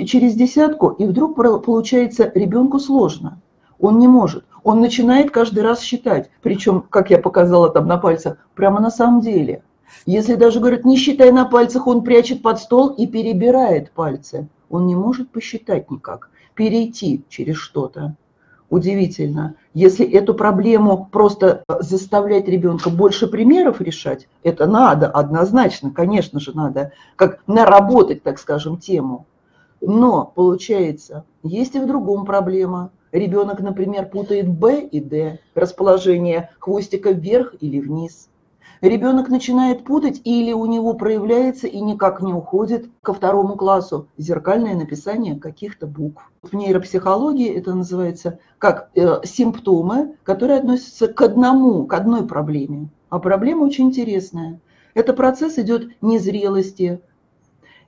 через 0.07 0.35
десятку, 0.35 0.89
и 0.89 1.05
вдруг 1.05 1.35
получается 1.35 2.31
ребенку 2.33 2.79
сложно. 2.79 3.41
Он 3.79 3.99
не 3.99 4.07
может. 4.07 4.45
Он 4.63 4.81
начинает 4.81 5.31
каждый 5.31 5.63
раз 5.63 5.81
считать. 5.81 6.29
Причем, 6.41 6.83
как 6.89 7.09
я 7.09 7.17
показала 7.17 7.69
там 7.69 7.87
на 7.87 7.97
пальцах, 7.97 8.37
прямо 8.55 8.79
на 8.79 8.91
самом 8.91 9.21
деле. 9.21 9.63
Если 10.05 10.35
даже, 10.35 10.59
говорят, 10.59 10.85
не 10.85 10.97
считай 10.97 11.31
на 11.31 11.45
пальцах, 11.45 11.87
он 11.87 12.03
прячет 12.03 12.41
под 12.41 12.59
стол 12.59 12.89
и 12.89 13.07
перебирает 13.07 13.91
пальцы. 13.91 14.47
Он 14.69 14.85
не 14.85 14.95
может 14.95 15.31
посчитать 15.31 15.89
никак, 15.89 16.29
перейти 16.53 17.23
через 17.29 17.55
что-то 17.55 18.15
удивительно. 18.69 19.55
Если 19.73 20.05
эту 20.05 20.33
проблему 20.33 21.07
просто 21.11 21.63
заставлять 21.67 22.47
ребенка 22.47 22.89
больше 22.89 23.27
примеров 23.27 23.81
решать, 23.81 24.27
это 24.41 24.65
надо, 24.65 25.07
однозначно, 25.07 25.91
конечно 25.91 26.39
же, 26.39 26.55
надо, 26.55 26.91
как 27.15 27.41
наработать, 27.45 28.23
так 28.23 28.39
скажем, 28.39 28.77
тему. 28.77 29.27
Но, 29.79 30.31
получается, 30.33 31.23
есть 31.43 31.75
и 31.75 31.79
в 31.79 31.85
другом 31.85 32.25
проблема. 32.25 32.89
Ребенок, 33.11 33.59
например, 33.59 34.07
путает 34.07 34.47
Б 34.47 34.81
и 34.81 34.99
Д, 34.99 35.39
расположение 35.55 36.49
хвостика 36.59 37.11
вверх 37.11 37.55
или 37.59 37.79
вниз 37.79 38.28
ребенок 38.81 39.29
начинает 39.29 39.83
путать 39.83 40.21
или 40.23 40.53
у 40.53 40.65
него 40.65 40.93
проявляется 40.93 41.67
и 41.67 41.79
никак 41.81 42.21
не 42.21 42.33
уходит 42.33 42.89
ко 43.01 43.13
второму 43.13 43.55
классу 43.55 44.07
зеркальное 44.17 44.75
написание 44.75 45.35
каких-то 45.35 45.87
букв. 45.87 46.31
В 46.41 46.53
нейропсихологии 46.53 47.53
это 47.53 47.73
называется 47.73 48.39
как 48.57 48.89
э, 48.95 49.21
симптомы, 49.23 50.15
которые 50.23 50.59
относятся 50.59 51.07
к 51.07 51.21
одному, 51.21 51.85
к 51.85 51.93
одной 51.93 52.25
проблеме. 52.25 52.89
А 53.09 53.19
проблема 53.19 53.63
очень 53.63 53.87
интересная. 53.87 54.59
Это 54.93 55.13
процесс 55.13 55.57
идет 55.57 55.89
незрелости 56.01 57.01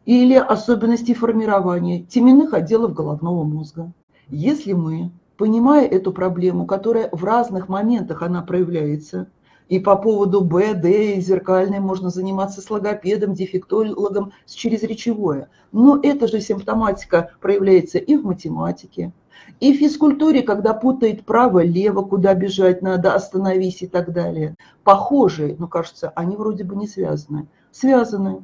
или 0.06 0.34
особенностей 0.34 1.14
формирования 1.14 2.02
теменных 2.04 2.54
отделов 2.54 2.94
головного 2.94 3.44
мозга. 3.44 3.92
Если 4.30 4.74
мы, 4.74 5.12
понимая 5.38 5.86
эту 5.86 6.12
проблему, 6.12 6.66
которая 6.66 7.10
в 7.12 7.24
разных 7.24 7.70
моментах 7.70 8.22
она 8.22 8.42
проявляется, 8.42 9.28
и 9.72 9.80
по 9.80 9.96
поводу 9.96 10.42
Б, 10.42 10.74
Д 10.74 11.16
и 11.16 11.22
зеркальной 11.22 11.80
можно 11.80 12.10
заниматься 12.10 12.60
с 12.60 12.70
логопедом, 12.70 13.34
дефектологом, 13.34 14.34
с 14.46 14.52
черезречевое. 14.52 15.48
Но 15.72 15.98
эта 16.04 16.28
же 16.28 16.42
симптоматика 16.42 17.32
проявляется 17.40 17.98
и 17.98 18.18
в 18.18 18.26
математике, 18.26 19.14
и 19.62 19.72
в 19.72 19.78
физкультуре, 19.78 20.42
когда 20.42 20.74
путает 20.74 21.24
право-лево, 21.24 22.02
куда 22.02 22.34
бежать 22.34 22.82
надо, 22.82 23.16
остановись 23.16 23.82
и 23.82 23.88
так 23.88 24.12
далее. 24.12 24.56
Похожие, 24.84 25.56
но 25.58 25.70
кажется, 25.70 26.12
они 26.16 26.36
вроде 26.36 26.66
бы 26.66 26.76
не 26.76 26.88
связаны. 26.88 27.48
Связаны. 27.72 28.42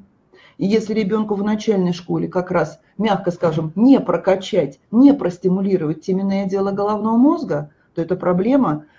И 0.58 0.66
если 0.66 0.94
ребенку 0.94 1.36
в 1.36 1.44
начальной 1.44 1.92
школе 1.92 2.30
как 2.30 2.52
раз, 2.52 2.80
мягко 2.98 3.32
скажем, 3.32 3.74
не 3.76 4.00
прокачать, 4.00 4.80
не 4.92 5.14
простимулировать 5.14 6.00
теменное 6.00 6.46
дело 6.46 6.72
головного 6.72 7.18
мозга, 7.18 7.70
то 7.96 8.02
эта 8.02 8.16
проблема– 8.16 8.86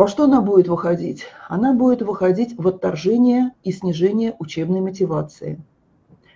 во 0.00 0.08
что 0.08 0.24
она 0.24 0.40
будет 0.40 0.66
выходить? 0.66 1.26
Она 1.46 1.74
будет 1.74 2.00
выходить 2.00 2.54
в 2.56 2.66
отторжение 2.66 3.50
и 3.64 3.70
снижение 3.70 4.34
учебной 4.38 4.80
мотивации. 4.80 5.60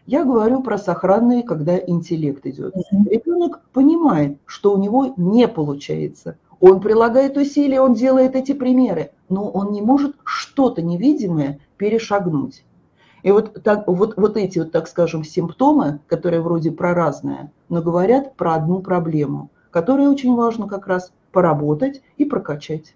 Я 0.04 0.26
говорю 0.26 0.62
про 0.62 0.76
сохранные, 0.76 1.42
когда 1.42 1.78
интеллект 1.78 2.44
идет. 2.44 2.74
Ребенок 2.90 3.62
понимает, 3.72 4.36
что 4.44 4.74
у 4.74 4.76
него 4.76 5.14
не 5.16 5.48
получается. 5.48 6.36
Он 6.60 6.78
прилагает 6.78 7.38
усилия, 7.38 7.80
он 7.80 7.94
делает 7.94 8.36
эти 8.36 8.52
примеры, 8.52 9.12
но 9.30 9.48
он 9.48 9.72
не 9.72 9.80
может 9.80 10.14
что-то 10.24 10.82
невидимое 10.82 11.58
перешагнуть. 11.78 12.66
И 13.22 13.30
вот, 13.32 13.62
так, 13.62 13.88
вот, 13.88 14.18
вот 14.18 14.36
эти, 14.36 14.58
вот, 14.58 14.72
так 14.72 14.88
скажем, 14.88 15.24
симптомы, 15.24 16.00
которые 16.06 16.42
вроде 16.42 16.70
про 16.70 16.92
разное, 16.92 17.50
но 17.70 17.80
говорят 17.80 18.36
про 18.36 18.56
одну 18.56 18.80
проблему, 18.80 19.48
которую 19.70 20.10
очень 20.10 20.34
важно 20.34 20.68
как 20.68 20.86
раз 20.86 21.12
поработать 21.32 22.02
и 22.18 22.26
прокачать. 22.26 22.94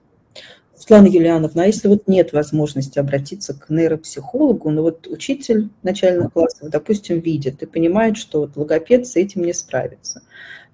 Светлана 0.78 1.08
Юлиановна, 1.08 1.64
а 1.64 1.66
если 1.66 1.88
вот 1.88 2.06
нет 2.06 2.32
возможности 2.32 3.00
обратиться 3.00 3.52
к 3.52 3.68
нейропсихологу, 3.68 4.70
но 4.70 4.76
ну 4.76 4.82
вот 4.82 5.08
учитель 5.08 5.70
начальных 5.82 6.32
классов, 6.32 6.70
допустим, 6.70 7.18
видит 7.18 7.60
и 7.62 7.66
понимает, 7.66 8.16
что 8.16 8.42
вот 8.42 8.56
логопед 8.56 9.04
с 9.04 9.16
этим 9.16 9.42
не 9.42 9.52
справится, 9.52 10.22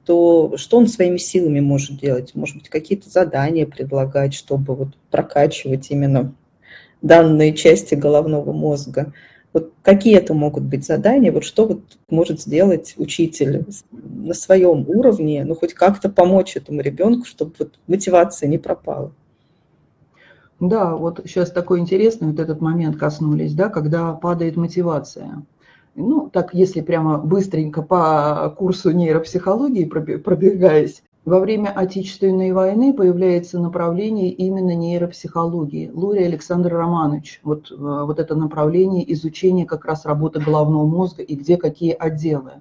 то 0.05 0.59
что 0.59 0.77
он 0.77 0.89
своими 0.89 1.17
силами 1.17 1.61
может 1.61 1.99
делать? 1.99 2.35
Может 2.35 2.57
быть, 2.57 2.69
какие-то 2.69 3.09
задания 3.09 3.65
предлагать, 3.65 4.35
чтобы 4.35 4.75
вот 4.75 4.89
прокачивать 5.11 5.91
именно 5.91 6.35
данные 7.01 7.55
части 7.55 7.95
головного 7.95 8.53
мозга? 8.53 9.15
Вот 9.55 9.73
какие 9.83 10.19
это 10.19 10.35
могут 10.35 10.65
быть 10.65 10.85
задания? 10.85 11.33
Вот 11.33 11.45
что 11.45 11.65
вот 11.65 11.81
может 12.11 12.43
сделать 12.43 12.93
учитель 12.99 13.65
на 13.91 14.35
своем 14.35 14.87
уровне, 14.87 15.47
ну 15.47 15.55
хоть 15.55 15.73
как-то 15.73 16.11
помочь 16.11 16.59
этому 16.59 16.83
ребенку, 16.83 17.25
чтобы 17.25 17.55
вот 17.59 17.79
мотивация 17.87 18.51
не 18.51 18.59
пропала? 18.59 19.15
Да, 20.61 20.95
вот 20.95 21.21
сейчас 21.25 21.51
такой 21.51 21.81
интересный 21.81 22.29
вот 22.29 22.39
этот 22.39 22.61
момент 22.61 22.97
коснулись, 22.97 23.55
да, 23.55 23.69
когда 23.69 24.13
падает 24.13 24.57
мотивация. 24.57 25.43
Ну, 25.97 26.29
так 26.33 26.55
если 26.55 26.81
прямо 26.81 27.19
быстренько 27.19 27.83
по 27.83 28.55
курсу 28.57 28.91
нейропсихологии 28.91 29.85
пробегаясь, 29.85 31.03
во 31.25 31.41
время 31.41 31.71
Отечественной 31.71 32.53
войны 32.53 32.93
появляется 32.93 33.59
направление 33.59 34.31
именно 34.31 34.75
нейропсихологии. 34.75 35.91
Лури 35.93 36.23
Александр 36.23 36.75
Романович, 36.75 37.41
вот, 37.43 37.71
э, 37.71 37.75
вот 37.75 38.19
это 38.19 38.35
направление 38.35 39.11
изучения 39.15 39.65
как 39.65 39.87
раз 39.87 40.05
работы 40.05 40.41
головного 40.41 40.87
мозга 40.87 41.23
и 41.23 41.35
где 41.35 41.57
какие 41.57 41.93
отделы. 41.93 42.53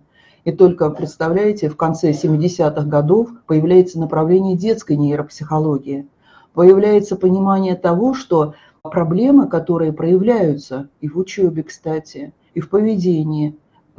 И 0.45 0.51
только, 0.51 0.89
представляете, 0.91 1.69
в 1.69 1.75
конце 1.75 2.11
70-х 2.11 2.83
годов 2.87 3.29
появляется 3.47 3.99
направление 3.99 4.55
детской 4.55 4.95
нейропсихологии– 4.95 6.07
появляется 6.53 7.15
понимание 7.15 7.75
того, 7.75 8.13
что 8.13 8.53
проблемы, 8.81 9.47
которые 9.47 9.93
проявляются 9.93 10.89
и 11.01 11.07
в 11.07 11.17
учебе, 11.17 11.63
кстати, 11.63 12.33
и 12.53 12.59
в 12.59 12.69
поведении, 12.69 13.55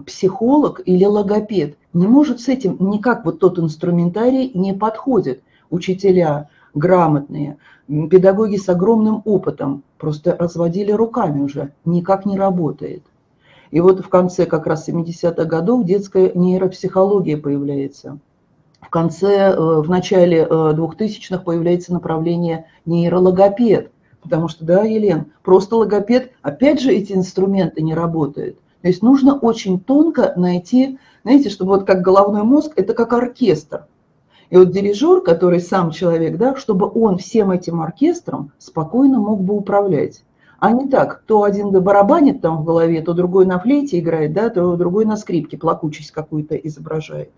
психолог 0.07 0.81
или 0.85 1.05
логопед 1.05 1.77
не 1.93 2.07
может 2.07 2.41
с 2.41 2.49
этим 2.49 2.77
никак, 2.81 3.25
вот 3.25 3.39
тот 3.39 3.59
инструментарий 3.59 4.51
не 4.55 4.75
подходит. 4.75 5.43
Учителя 5.71 6.51
грамотные, 6.75 7.57
педагоги 7.87 8.57
с 8.57 8.69
огромным 8.69 9.23
опытом 9.25 9.83
просто 9.99 10.37
разводили 10.37 10.93
руками 10.93 11.41
уже, 11.41 11.73
никак 11.85 12.27
не 12.27 12.37
работает. 12.37 13.03
И 13.71 13.81
вот 13.81 14.05
в 14.05 14.09
конце 14.09 14.47
как 14.47 14.67
раз 14.67 14.89
70-х 14.89 15.45
годов 15.45 15.85
детская 15.85 16.33
нейропсихология 16.35 17.37
появляется– 17.37 18.19
в 18.85 18.91
конце, 18.91 19.55
в 19.57 19.89
начале 19.89 20.45
2000-х 20.45 21.39
появляется 21.39 21.93
направление 21.93 22.67
нейрологопед, 22.85 23.91
потому 24.23 24.49
что, 24.49 24.65
да, 24.65 24.85
Елен, 24.85 25.33
просто 25.43 25.77
логопед, 25.77 26.33
опять 26.43 26.81
же, 26.81 26.93
эти 26.93 27.13
инструменты 27.13 27.83
не 27.83 27.95
работают. 27.95 28.59
То 28.83 28.89
есть 28.89 29.03
нужно 29.03 29.39
очень 29.39 29.81
тонко 29.81 30.35
найти, 30.37 30.99
знаете, 31.23 31.49
чтобы 31.49 31.73
вот 31.73 31.87
как 31.87 32.03
головной 32.03 32.43
мозг, 32.43 32.73
это 32.77 32.93
как 32.93 33.13
оркестр. 33.15 33.87
И 34.51 34.57
вот 34.57 34.71
дирижер, 34.71 35.23
который 35.23 35.61
сам 35.61 35.91
человек, 35.91 36.37
да, 36.37 36.55
чтобы 36.55 36.91
он 36.95 37.17
всем 37.17 37.51
этим 37.51 37.81
оркестром 37.81 38.53
спокойно 38.59 39.19
мог 39.19 39.41
бы 39.41 39.55
управлять. 39.55 40.23
А 40.59 40.71
не 40.73 40.89
так, 40.89 41.23
то 41.27 41.43
один 41.43 41.71
барабанит 41.71 42.41
там 42.41 42.59
в 42.59 42.65
голове, 42.65 43.01
то 43.03 43.15
другой 43.15 43.47
на 43.47 43.59
флейте 43.59 43.99
играет, 43.99 44.35
да, 44.35 44.51
то 44.51 44.77
другой 44.77 45.07
на 45.07 45.17
скрипке 45.17 45.57
плакучесть 45.57 46.11
какую-то 46.11 46.55
изображает. 46.55 47.31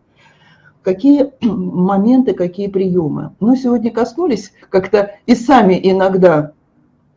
Какие 0.87 1.33
моменты, 1.43 2.33
какие 2.33 2.69
приемы. 2.69 3.33
Ну, 3.41 3.57
сегодня 3.57 3.91
коснулись 3.91 4.53
как-то 4.71 5.17
и 5.27 5.35
сами 5.35 5.81
иногда 5.83 6.53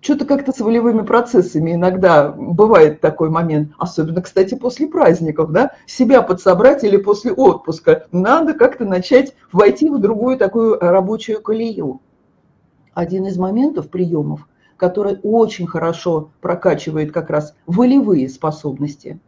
что-то 0.01 0.25
как-то 0.25 0.51
с 0.51 0.59
волевыми 0.59 1.03
процессами 1.03 1.73
иногда 1.73 2.29
бывает 2.31 2.99
такой 2.99 3.29
момент, 3.29 3.73
особенно, 3.77 4.23
кстати, 4.23 4.55
после 4.55 4.87
праздников, 4.87 5.51
да, 5.51 5.73
себя 5.85 6.23
подсобрать 6.23 6.83
или 6.83 6.97
после 6.97 7.31
отпуска. 7.31 8.07
Надо 8.11 8.55
как-то 8.55 8.85
начать 8.85 9.35
войти 9.51 9.87
в 9.87 9.99
другую 9.99 10.37
такую 10.37 10.79
рабочую 10.79 11.39
колею. 11.39 12.01
Один 12.95 13.27
из 13.27 13.37
моментов 13.37 13.89
приемов, 13.89 14.47
который 14.77 15.19
очень 15.21 15.67
хорошо 15.67 16.31
прокачивает 16.41 17.11
как 17.11 17.29
раз 17.29 17.53
волевые 17.67 18.29
способности. 18.29 19.19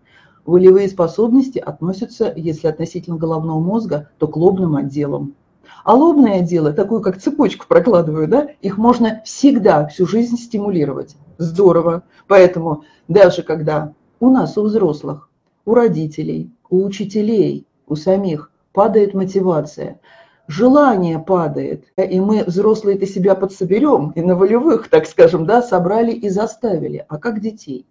Волевые 0.46 0.88
способности 0.88 1.60
относятся, 1.60 2.34
если 2.36 2.68
относительно 2.68 3.18
головного 3.18 3.60
мозга, 3.60 4.10
то 4.18 4.28
к 4.28 4.36
лобным 4.36 4.76
отделам. 4.76 5.36
А 5.84 5.94
лобное 5.96 6.42
дело, 6.42 6.74
такую 6.74 7.02
как 7.02 7.20
цепочку 7.20 7.66
прокладываю, 7.68 8.28
да, 8.28 8.50
их 8.62 8.78
можно 8.78 9.22
всегда, 9.26 9.88
всю 9.88 10.06
жизнь 10.08 10.38
стимулировать. 10.38 11.16
Здорово. 11.38 12.04
Поэтому 12.28 12.84
даже 13.08 13.44
когда 13.44 13.94
у 14.20 14.30
нас, 14.30 14.58
у 14.58 14.64
взрослых, 14.64 15.30
у 15.66 15.74
родителей, 15.74 16.52
у 16.70 16.84
учителей, 16.84 17.66
у 17.88 17.96
самих 17.96 18.52
падает 18.74 19.14
мотивация, 19.14 20.00
желание 20.48 21.20
падает, 21.20 21.86
и 21.98 22.20
мы, 22.20 22.44
взрослые, 22.44 22.98
это 22.98 23.08
себя 23.08 23.36
подсоберем, 23.36 24.12
и 24.12 24.22
на 24.22 24.36
волевых, 24.36 24.88
так 24.90 25.06
скажем, 25.08 25.46
да, 25.46 25.62
собрали 25.62 26.12
и 26.12 26.30
заставили. 26.30 27.06
А 27.10 27.18
как 27.18 27.42
детей? 27.42 27.86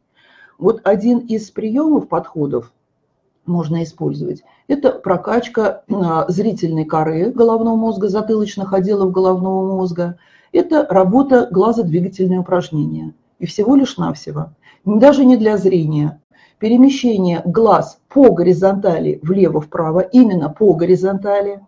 Вот 0.61 0.83
один 0.85 1.21
из 1.21 1.51
приемов, 1.51 2.07
подходов 2.09 2.71
можно 3.47 3.83
использовать. 3.83 4.45
Это 4.69 4.93
прокачка 4.93 5.83
а, 5.91 6.31
зрительной 6.31 6.85
коры 6.85 7.33
головного 7.33 7.77
мозга, 7.77 8.09
затылочных 8.09 8.75
отделов 8.75 9.11
головного 9.11 9.67
мозга. 9.75 10.19
Это 10.53 10.87
работа 10.89 11.49
глазодвигательные 11.51 12.41
упражнения. 12.41 13.15
И 13.39 13.47
всего 13.47 13.75
лишь 13.75 13.97
навсего. 13.97 14.51
Даже 14.85 15.25
не 15.25 15.39
для 15.39 15.57
зрения. 15.57 16.21
Перемещение 16.59 17.41
глаз 17.47 17.99
по 18.11 18.31
горизонтали 18.31 19.19
влево-вправо, 19.23 20.01
именно 20.01 20.51
по 20.51 20.75
горизонтали, 20.75 21.61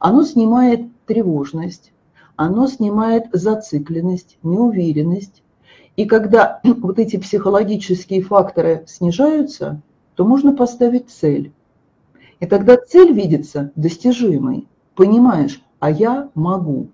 оно 0.00 0.24
снимает 0.24 0.80
тревожность, 1.06 1.92
оно 2.34 2.66
снимает 2.66 3.26
зацикленность, 3.32 4.38
неуверенность. 4.42 5.44
И 6.00 6.06
когда 6.06 6.60
вот 6.64 6.98
эти 6.98 7.18
психологические 7.18 8.22
факторы 8.22 8.84
снижаются, 8.86 9.82
то 10.14 10.24
можно 10.24 10.56
поставить 10.56 11.10
цель. 11.10 11.52
И 12.40 12.46
тогда 12.46 12.78
цель 12.78 13.12
видится 13.12 13.70
достижимой. 13.76 14.66
Понимаешь, 14.94 15.62
а 15.78 15.90
я 15.90 16.30
могу. 16.34 16.88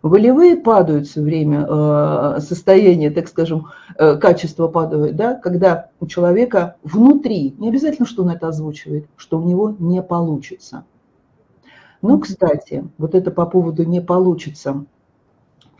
Волевые 0.00 0.54
падают 0.58 1.08
все 1.08 1.22
время, 1.22 1.66
э, 1.68 2.38
состояние, 2.40 3.10
так 3.10 3.26
скажем, 3.26 3.66
э, 3.98 4.14
качество 4.16 4.68
падает, 4.68 5.16
да, 5.16 5.34
когда 5.34 5.88
у 5.98 6.06
человека 6.06 6.76
внутри, 6.84 7.56
не 7.58 7.68
обязательно, 7.70 8.06
что 8.06 8.22
он 8.22 8.28
это 8.28 8.46
озвучивает, 8.46 9.08
что 9.16 9.40
у 9.40 9.42
него 9.42 9.74
не 9.76 10.00
получится. 10.04 10.84
Ну, 12.00 12.20
кстати, 12.20 12.88
вот 12.96 13.16
это 13.16 13.32
по 13.32 13.44
поводу 13.46 13.82
не 13.82 14.00
получится. 14.00 14.84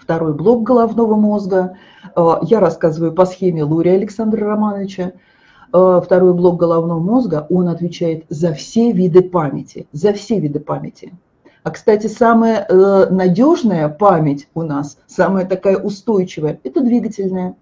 Второй 0.07 0.35
блок 0.35 0.63
головного 0.63 1.17
мозга. 1.17 1.79
Э, 2.15 2.37
я 2.43 2.61
рассказываю 2.61 3.13
по 3.13 3.27
схеме 3.27 3.65
Лури 3.65 3.91
Александра 3.91 4.47
Романовича. 4.47 5.15
Э, 5.73 6.01
второй 6.01 6.33
блок 6.33 6.61
головного 6.61 7.01
мозга, 7.01 7.45
он 7.51 7.69
отвечает 7.69 8.25
за 8.29 8.53
все 8.53 8.93
виды 8.93 9.23
памяти, 9.23 9.89
за 9.91 10.13
все 10.13 10.39
виды 10.39 10.61
памяти. 10.61 11.13
А, 11.65 11.73
кстати, 11.73 12.07
самая 12.07 12.65
э, 12.69 13.11
надежная 13.11 13.89
память 13.89 14.47
у 14.55 14.63
нас, 14.63 14.97
самая 15.09 15.45
такая 15.45 15.77
устойчивая, 15.77 16.61
это 16.63 16.83
двигательная. 16.83 17.57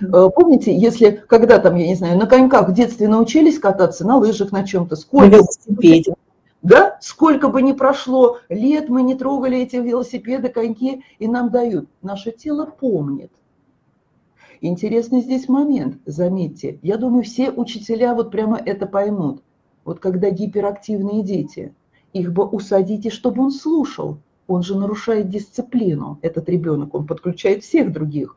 Э, 0.00 0.28
помните, 0.32 0.72
если 0.72 1.24
когда 1.26 1.58
там, 1.58 1.74
я 1.74 1.88
не 1.88 1.96
знаю, 1.96 2.16
на 2.16 2.26
коньках 2.26 2.68
в 2.68 2.72
детстве 2.72 3.08
научились 3.08 3.58
кататься, 3.58 4.06
на 4.06 4.18
лыжах, 4.18 4.52
на 4.52 4.62
чем-то, 4.62 4.94
сколько... 4.94 5.26
велосипеде. 5.26 6.14
Да, 6.64 6.96
сколько 7.02 7.48
бы 7.48 7.60
ни 7.60 7.72
прошло 7.72 8.38
лет, 8.48 8.88
мы 8.88 9.02
не 9.02 9.14
трогали 9.14 9.58
эти 9.58 9.76
велосипеды, 9.76 10.48
коньки, 10.48 11.04
и 11.18 11.28
нам 11.28 11.50
дают. 11.50 11.90
Наше 12.00 12.32
тело 12.32 12.64
помнит. 12.64 13.30
Интересный 14.62 15.20
здесь 15.20 15.46
момент, 15.46 15.98
заметьте. 16.06 16.78
Я 16.80 16.96
думаю, 16.96 17.22
все 17.22 17.50
учителя 17.50 18.14
вот 18.14 18.30
прямо 18.30 18.56
это 18.56 18.86
поймут. 18.86 19.42
Вот 19.84 20.00
когда 20.00 20.30
гиперактивные 20.30 21.22
дети, 21.22 21.74
их 22.14 22.32
бы 22.32 22.46
усадите, 22.46 23.10
чтобы 23.10 23.42
он 23.42 23.50
слушал. 23.50 24.16
Он 24.46 24.62
же 24.62 24.78
нарушает 24.78 25.28
дисциплину, 25.28 26.18
этот 26.22 26.48
ребенок, 26.48 26.94
он 26.94 27.06
подключает 27.06 27.62
всех 27.62 27.92
других. 27.92 28.36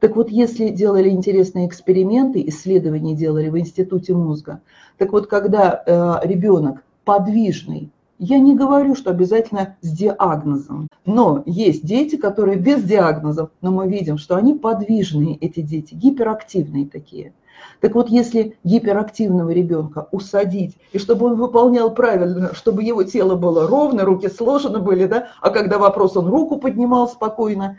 Так 0.00 0.14
вот, 0.16 0.28
если 0.28 0.68
делали 0.68 1.08
интересные 1.08 1.66
эксперименты, 1.66 2.46
исследования 2.48 3.14
делали 3.14 3.48
в 3.48 3.58
институте 3.58 4.12
мозга, 4.12 4.60
так 4.98 5.12
вот, 5.12 5.26
когда 5.26 5.82
э, 5.86 6.28
ребенок 6.28 6.82
подвижный, 7.06 7.90
я 8.18 8.38
не 8.38 8.54
говорю, 8.54 8.96
что 8.96 9.10
обязательно 9.10 9.76
с 9.80 9.90
диагнозом, 9.90 10.88
но 11.04 11.42
есть 11.46 11.86
дети, 11.86 12.16
которые 12.16 12.58
без 12.58 12.82
диагнозов, 12.82 13.50
но 13.60 13.70
мы 13.70 13.88
видим, 13.88 14.18
что 14.18 14.36
они 14.36 14.54
подвижные, 14.54 15.36
эти 15.36 15.60
дети, 15.60 15.94
гиперактивные 15.94 16.86
такие. 16.86 17.32
Так 17.80 17.94
вот, 17.94 18.08
если 18.08 18.56
гиперактивного 18.64 19.50
ребенка 19.50 20.08
усадить, 20.10 20.76
и 20.92 20.98
чтобы 20.98 21.26
он 21.26 21.36
выполнял 21.36 21.94
правильно, 21.94 22.54
чтобы 22.54 22.82
его 22.82 23.04
тело 23.04 23.36
было 23.36 23.68
ровно, 23.68 24.04
руки 24.04 24.28
сложены 24.28 24.80
были, 24.80 25.06
да, 25.06 25.28
а 25.40 25.50
когда 25.50 25.78
вопрос, 25.78 26.16
он 26.16 26.26
руку 26.26 26.56
поднимал 26.56 27.08
спокойно, 27.08 27.78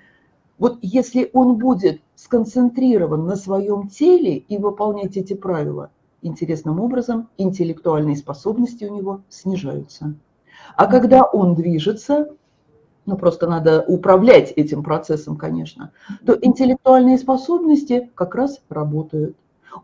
вот 0.57 0.77
если 0.81 1.29
он 1.33 1.55
будет 1.55 1.99
сконцентрирован 2.15 3.25
на 3.25 3.35
своем 3.35 3.89
теле 3.89 4.37
и 4.37 4.57
выполнять 4.57 5.17
эти 5.17 5.33
правила, 5.33 5.89
интересным 6.21 6.79
образом 6.79 7.29
интеллектуальные 7.37 8.15
способности 8.15 8.85
у 8.85 8.95
него 8.95 9.21
снижаются. 9.29 10.15
А 10.75 10.87
когда 10.87 11.23
он 11.23 11.55
движется, 11.55 12.29
ну 13.05 13.17
просто 13.17 13.47
надо 13.47 13.83
управлять 13.87 14.51
этим 14.51 14.83
процессом, 14.83 15.37
конечно, 15.37 15.91
то 16.25 16.37
интеллектуальные 16.39 17.17
способности 17.17 18.11
как 18.15 18.35
раз 18.35 18.61
работают. 18.69 19.35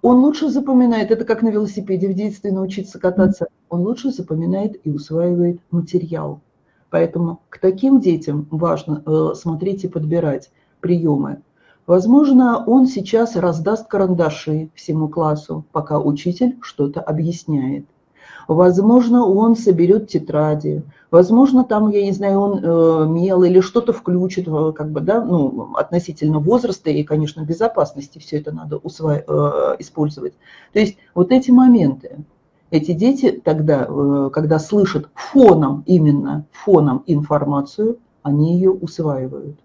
Он 0.02 0.17
лучше 0.17 0.50
запоминает, 0.50 1.12
это 1.12 1.24
как 1.26 1.41
на 1.41 1.50
велосипеде 1.50 2.08
в 2.08 2.13
детстве 2.13 2.52
научиться 2.52 3.00
кататься, 3.00 3.48
он 3.69 3.82
лучше 3.82 4.12
запоминает 4.12 4.80
и 4.86 4.91
усваивает 4.91 5.60
материал. 5.72 6.41
Поэтому 6.89 7.41
к 7.50 7.60
таким 7.60 8.00
детям 8.00 8.48
важно 8.52 9.04
э, 9.06 9.36
смотреть 9.36 9.84
и 9.84 9.88
подбирать 9.88 10.52
приемы. 10.80 11.41
Возможно, 11.86 12.63
он 12.65 12.88
сейчас 12.88 13.36
раздаст 13.36 13.88
карандаши 13.88 14.69
всему 14.74 15.10
классу, 15.10 15.65
пока 15.74 16.00
учитель 16.00 16.58
что-то 16.62 17.02
объясняет. 17.02 17.86
Возможно, 18.48 19.26
он 19.26 19.56
соберет 19.56 20.10
тетради, 20.10 20.84
возможно, 21.12 21.63
там, 21.63 21.89
я 21.89 22.04
не 22.04 22.12
знаю, 22.12 22.39
он 22.39 22.60
э, 22.62 23.06
мел 23.08 23.43
или 23.43 23.62
что-то 23.62 23.93
включит, 23.93 24.48
э, 24.48 24.72
как 24.76 24.91
бы, 24.91 25.00
да, 25.02 25.24
ну, 25.24 25.74
относительно 25.76 26.39
возраста 26.39 26.89
и, 26.89 27.04
конечно, 27.04 27.41
безопасности 27.41 28.19
все 28.19 28.39
это 28.39 28.52
надо 28.52 28.78
усва... 28.78 29.17
э, 29.17 29.76
использовать. 29.80 30.34
То 30.74 30.80
есть 30.80 30.98
вот 31.15 31.32
эти 31.32 31.52
моменты, 31.52 32.17
эти 32.69 32.91
дети 32.91 33.41
тогда, 33.43 33.88
э, 33.88 34.30
когда 34.34 34.60
слышат 34.60 35.10
фоном, 35.13 35.84
именно 35.86 36.46
фоном 36.52 37.04
информацию, 37.08 37.98
они 38.24 38.56
ее 38.56 38.72
усваивают. 38.72 39.58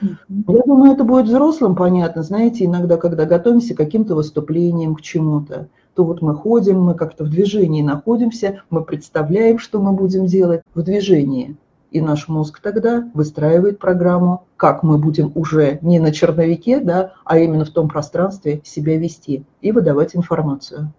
Я 0.00 0.62
думаю, 0.64 0.92
это 0.92 1.04
будет 1.04 1.26
взрослым 1.26 1.74
понятно. 1.74 2.22
Знаете, 2.22 2.64
иногда, 2.64 2.96
когда 2.96 3.24
готовимся 3.24 3.74
к 3.74 3.78
каким-то 3.78 4.14
выступлениям, 4.14 4.94
к 4.94 5.02
чему-то, 5.02 5.68
то 5.94 6.04
вот 6.04 6.22
мы 6.22 6.34
ходим, 6.34 6.80
мы 6.80 6.94
как-то 6.94 7.24
в 7.24 7.30
движении 7.30 7.82
находимся, 7.82 8.62
мы 8.70 8.84
представляем, 8.84 9.58
что 9.58 9.80
мы 9.80 9.92
будем 9.92 10.26
делать 10.26 10.62
в 10.74 10.82
движении. 10.82 11.56
И 11.90 12.00
наш 12.00 12.28
мозг 12.28 12.60
тогда 12.62 13.10
выстраивает 13.14 13.80
программу, 13.80 14.44
как 14.56 14.82
мы 14.84 14.96
будем 14.96 15.32
уже 15.34 15.80
не 15.82 15.98
на 15.98 16.12
черновике, 16.12 16.78
да, 16.78 17.14
а 17.24 17.38
именно 17.38 17.64
в 17.64 17.70
том 17.70 17.88
пространстве 17.88 18.62
себя 18.64 18.96
вести 18.96 19.44
и 19.60 19.72
выдавать 19.72 20.14
информацию. 20.14 20.92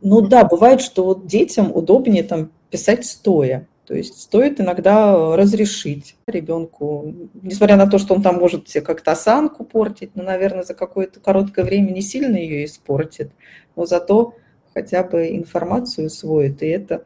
Ну 0.00 0.20
да, 0.20 0.44
бывает, 0.44 0.80
что 0.80 1.04
вот 1.04 1.26
детям 1.26 1.70
удобнее 1.72 2.24
там 2.24 2.50
писать 2.70 3.06
стоя. 3.06 3.68
То 3.92 3.98
есть 3.98 4.22
стоит 4.22 4.58
иногда 4.58 5.36
разрешить 5.36 6.16
ребенку, 6.26 7.14
несмотря 7.42 7.76
на 7.76 7.86
то, 7.86 7.98
что 7.98 8.14
он 8.14 8.22
там 8.22 8.36
может 8.36 8.66
себе 8.66 8.80
как-то 8.80 9.12
осанку 9.12 9.64
портить, 9.64 10.12
но, 10.14 10.22
наверное, 10.22 10.62
за 10.62 10.72
какое-то 10.72 11.20
короткое 11.20 11.62
время 11.62 11.90
не 11.90 12.00
сильно 12.00 12.38
ее 12.38 12.64
испортит, 12.64 13.32
но 13.76 13.84
зато 13.84 14.34
хотя 14.72 15.04
бы 15.04 15.36
информацию 15.36 16.06
усвоит, 16.06 16.62
и 16.62 16.68
это 16.68 17.04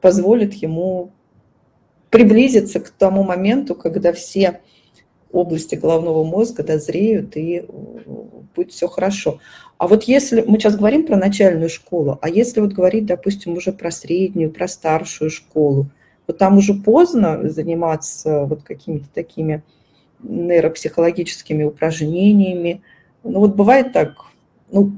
позволит 0.00 0.54
ему 0.54 1.12
приблизиться 2.10 2.80
к 2.80 2.90
тому 2.90 3.22
моменту, 3.22 3.76
когда 3.76 4.12
все 4.12 4.60
области 5.30 5.76
головного 5.76 6.24
мозга 6.24 6.64
дозреют, 6.64 7.36
и 7.36 7.64
будет 8.56 8.72
все 8.72 8.88
хорошо. 8.88 9.38
А 9.76 9.86
вот 9.86 10.02
если 10.02 10.40
мы 10.40 10.58
сейчас 10.58 10.74
говорим 10.74 11.06
про 11.06 11.16
начальную 11.16 11.68
школу, 11.68 12.18
а 12.20 12.28
если 12.28 12.58
вот 12.58 12.72
говорить, 12.72 13.06
допустим, 13.06 13.52
уже 13.52 13.72
про 13.72 13.92
среднюю, 13.92 14.50
про 14.50 14.66
старшую 14.66 15.30
школу, 15.30 15.86
там 16.32 16.58
уже 16.58 16.74
поздно 16.74 17.48
заниматься 17.48 18.44
вот 18.44 18.62
какими-то 18.62 19.06
такими 19.14 19.62
нейропсихологическими 20.20 21.64
упражнениями. 21.64 22.82
Ну 23.22 23.40
вот 23.40 23.54
бывает 23.54 23.92
так, 23.92 24.14
ну, 24.70 24.92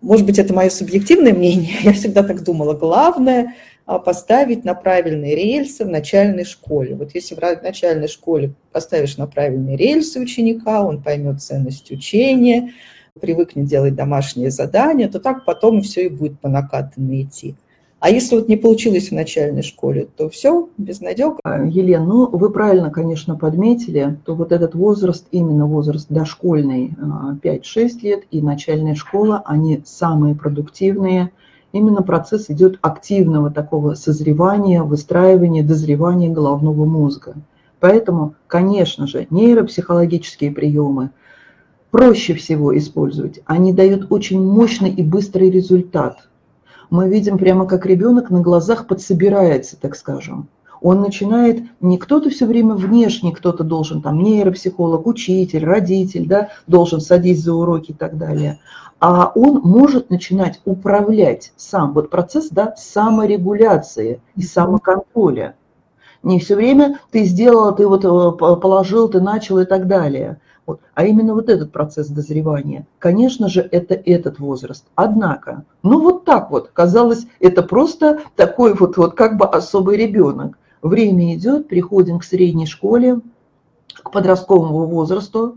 может 0.00 0.26
быть, 0.26 0.38
это 0.38 0.54
мое 0.54 0.70
субъективное 0.70 1.34
мнение, 1.34 1.76
я 1.82 1.92
всегда 1.92 2.22
так 2.22 2.42
думала, 2.42 2.74
главное 2.74 3.54
а, 3.86 3.98
поставить 3.98 4.64
на 4.64 4.74
правильные 4.74 5.34
рельсы 5.34 5.84
в 5.84 5.88
начальной 5.88 6.44
школе. 6.44 6.94
Вот 6.94 7.14
если 7.14 7.34
в 7.34 7.40
начальной 7.40 8.08
школе 8.08 8.54
поставишь 8.72 9.16
на 9.16 9.26
правильные 9.26 9.76
рельсы 9.76 10.20
ученика, 10.20 10.82
он 10.82 11.02
поймет 11.02 11.42
ценность 11.42 11.90
учения, 11.90 12.72
привыкнет 13.20 13.66
делать 13.66 13.94
домашние 13.94 14.50
задания, 14.50 15.08
то 15.08 15.18
так 15.18 15.44
потом 15.44 15.82
все 15.82 16.06
и 16.06 16.08
будет 16.08 16.38
по 16.38 16.48
накатанной 16.48 17.22
идти. 17.22 17.56
А 18.00 18.08
если 18.08 18.36
вот 18.36 18.48
не 18.48 18.56
получилось 18.56 19.10
в 19.10 19.14
начальной 19.14 19.62
школе, 19.62 20.08
то 20.16 20.30
все, 20.30 20.70
безнадега. 20.78 21.36
А, 21.44 21.62
Елена, 21.62 22.06
ну 22.06 22.26
вы 22.26 22.48
правильно, 22.48 22.90
конечно, 22.90 23.36
подметили, 23.36 24.18
то 24.24 24.34
вот 24.34 24.52
этот 24.52 24.74
возраст, 24.74 25.26
именно 25.32 25.66
возраст 25.66 26.06
дошкольный, 26.08 26.94
5-6 27.42 27.62
а, 27.74 28.06
лет 28.06 28.22
и 28.30 28.40
начальная 28.40 28.94
школа, 28.94 29.42
они 29.44 29.82
самые 29.84 30.34
продуктивные. 30.34 31.30
Именно 31.72 32.02
процесс 32.02 32.46
идет 32.48 32.78
активного 32.80 33.50
такого 33.50 33.92
созревания, 33.94 34.82
выстраивания, 34.82 35.62
дозревания 35.62 36.30
головного 36.30 36.86
мозга. 36.86 37.34
Поэтому, 37.80 38.34
конечно 38.46 39.06
же, 39.06 39.26
нейропсихологические 39.28 40.52
приемы 40.52 41.10
проще 41.90 42.32
всего 42.32 42.76
использовать. 42.78 43.40
Они 43.44 43.74
дают 43.74 44.06
очень 44.10 44.42
мощный 44.42 44.90
и 44.90 45.02
быстрый 45.02 45.50
результат– 45.50 46.16
мы 46.90 47.08
видим 47.08 47.38
прямо 47.38 47.66
как 47.66 47.86
ребенок 47.86 48.30
на 48.30 48.40
глазах 48.40 48.86
подсобирается, 48.86 49.80
так 49.80 49.96
скажем. 49.96 50.48
Он 50.82 51.00
начинает, 51.00 51.62
не 51.80 51.98
кто-то 51.98 52.30
все 52.30 52.46
время 52.46 52.74
внешне, 52.74 53.32
кто-то 53.32 53.64
должен, 53.64 54.00
там, 54.00 54.22
нейропсихолог, 54.22 55.06
учитель, 55.06 55.64
родитель, 55.64 56.26
да, 56.26 56.48
должен 56.66 57.00
садись 57.00 57.42
за 57.42 57.54
уроки 57.54 57.90
и 57.90 57.94
так 57.94 58.16
далее, 58.16 58.58
а 58.98 59.32
он 59.34 59.60
может 59.62 60.10
начинать 60.10 60.60
управлять 60.64 61.52
сам, 61.56 61.92
вот 61.92 62.10
процесс, 62.10 62.48
да, 62.50 62.74
саморегуляции 62.76 64.20
и 64.36 64.42
самоконтроля. 64.42 65.54
Не 66.22 66.38
все 66.38 66.54
время 66.54 67.00
ты 67.10 67.24
сделал, 67.24 67.74
ты 67.74 67.86
вот 67.86 68.04
э, 68.04 68.56
положил, 68.56 69.08
ты 69.08 69.20
начал 69.20 69.58
и 69.58 69.64
так 69.64 69.86
далее. 69.86 70.38
Вот. 70.66 70.80
А 70.94 71.04
именно 71.04 71.34
вот 71.34 71.48
этот 71.48 71.72
процесс 71.72 72.08
дозревания, 72.08 72.86
конечно 72.98 73.48
же, 73.48 73.66
это 73.72 73.94
этот 73.94 74.38
возраст. 74.38 74.84
Однако, 74.94 75.64
ну 75.82 76.00
вот 76.00 76.24
так 76.24 76.50
вот, 76.50 76.70
казалось, 76.72 77.26
это 77.40 77.62
просто 77.62 78.20
такой 78.36 78.74
вот, 78.74 78.96
вот 78.96 79.14
как 79.14 79.36
бы 79.36 79.46
особый 79.46 79.96
ребенок. 79.96 80.58
Время 80.82 81.34
идет, 81.34 81.68
приходим 81.68 82.18
к 82.18 82.24
средней 82.24 82.66
школе, 82.66 83.20
к 84.02 84.12
подростковому 84.12 84.86
возрасту, 84.86 85.56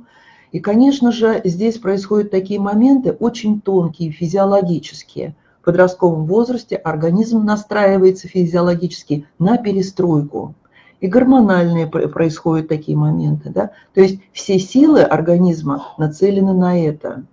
и, 0.52 0.60
конечно 0.60 1.12
же, 1.12 1.42
здесь 1.44 1.80
происходят 1.80 2.30
такие 2.30 2.60
моменты 2.60 3.12
очень 3.12 3.60
тонкие, 3.60 4.12
физиологические. 4.12 5.36
В 5.64 5.66
подростковом 5.66 6.26
возрасте 6.26 6.76
организм 6.76 7.46
настраивается 7.46 8.28
физиологически 8.28 9.26
на 9.40 9.58
перестройку 9.58 10.56
и 11.00 11.08
гормональные 11.08 11.88
происходят 11.88 12.68
такие 12.68 12.98
моменты. 12.98 13.50
Да? 13.50 13.72
То 13.94 14.02
есть 14.02 14.20
все 14.34 14.60
силы 14.60 15.04
организма 15.04 15.86
нацелены 15.98 16.52
на 16.52 16.78
это. 16.78 17.24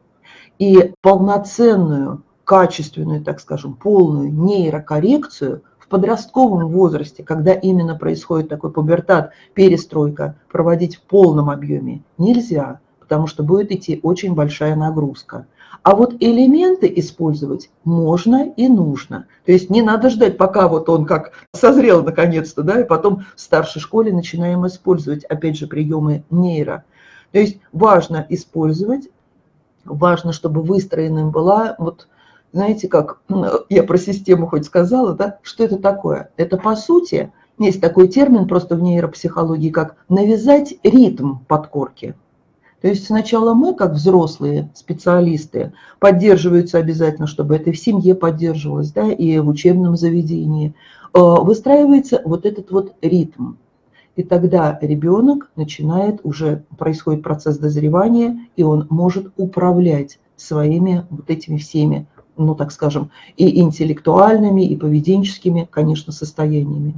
И 0.60 0.92
полноценную, 1.02 2.22
качественную, 2.44 3.20
так 3.24 3.40
скажем, 3.40 3.74
полную 3.74 4.32
нейрокоррекцию 4.32 5.62
в 5.80 5.88
подростковом 5.88 6.68
возрасте, 6.68 7.24
когда 7.24 7.52
именно 7.52 7.96
происходит 7.96 8.48
такой 8.48 8.70
пубертат, 8.70 9.32
перестройка, 9.54 10.36
проводить 10.52 10.98
в 10.98 11.02
полном 11.02 11.50
объеме 11.50 12.04
нельзя, 12.16 12.78
потому 13.00 13.26
что 13.26 13.42
будет 13.42 13.72
идти 13.72 13.98
очень 14.04 14.36
большая 14.36 14.76
нагрузка. 14.76 15.46
А 15.82 15.96
вот 15.96 16.14
элементы 16.20 16.92
использовать 16.96 17.70
можно 17.84 18.50
и 18.50 18.68
нужно. 18.68 19.26
То 19.46 19.52
есть 19.52 19.70
не 19.70 19.80
надо 19.80 20.10
ждать, 20.10 20.36
пока 20.36 20.68
вот 20.68 20.88
он 20.88 21.06
как 21.06 21.32
созрел 21.54 22.02
наконец-то, 22.02 22.62
да, 22.62 22.80
и 22.80 22.84
потом 22.84 23.24
в 23.34 23.40
старшей 23.40 23.80
школе 23.80 24.12
начинаем 24.12 24.66
использовать, 24.66 25.24
опять 25.24 25.56
же, 25.56 25.66
приемы 25.66 26.24
нейро. 26.30 26.84
То 27.32 27.38
есть 27.38 27.58
важно 27.72 28.26
использовать, 28.28 29.08
важно, 29.84 30.32
чтобы 30.32 30.62
выстроенным 30.62 31.30
была 31.30 31.76
вот 31.78 32.08
знаете, 32.52 32.88
как 32.88 33.20
я 33.68 33.82
про 33.84 33.96
систему 33.96 34.46
хоть 34.46 34.66
сказала, 34.66 35.14
да, 35.14 35.38
что 35.42 35.64
это 35.64 35.78
такое? 35.78 36.30
Это 36.36 36.56
по 36.56 36.76
сути, 36.76 37.32
есть 37.58 37.80
такой 37.80 38.08
термин 38.08 38.48
просто 38.48 38.76
в 38.76 38.82
нейропсихологии, 38.82 39.70
как 39.70 39.96
навязать 40.08 40.74
ритм 40.82 41.36
подкорки. 41.46 42.14
То 42.80 42.88
есть 42.88 43.06
сначала 43.06 43.52
мы, 43.52 43.74
как 43.74 43.92
взрослые 43.92 44.70
специалисты, 44.74 45.72
поддерживаются 45.98 46.78
обязательно, 46.78 47.26
чтобы 47.26 47.56
это 47.56 47.72
в 47.72 47.78
семье 47.78 48.14
поддерживалось, 48.14 48.90
да, 48.90 49.10
и 49.10 49.38
в 49.38 49.48
учебном 49.48 49.96
заведении. 49.96 50.74
Э, 51.12 51.18
выстраивается 51.18 52.22
вот 52.24 52.46
этот 52.46 52.70
вот 52.70 52.94
ритм. 53.02 53.54
И 54.16 54.22
тогда 54.22 54.78
ребенок 54.80 55.50
начинает, 55.56 56.20
уже 56.24 56.64
происходит 56.78 57.22
процесс 57.22 57.58
дозревания, 57.58 58.46
и 58.56 58.62
он 58.62 58.86
может 58.90 59.32
управлять 59.36 60.18
своими 60.36 61.06
вот 61.10 61.28
этими 61.28 61.58
всеми, 61.58 62.06
ну 62.36 62.54
так 62.54 62.72
скажем, 62.72 63.10
и 63.36 63.60
интеллектуальными, 63.60 64.66
и 64.66 64.76
поведенческими, 64.76 65.68
конечно, 65.70 66.12
состояниями. 66.12 66.94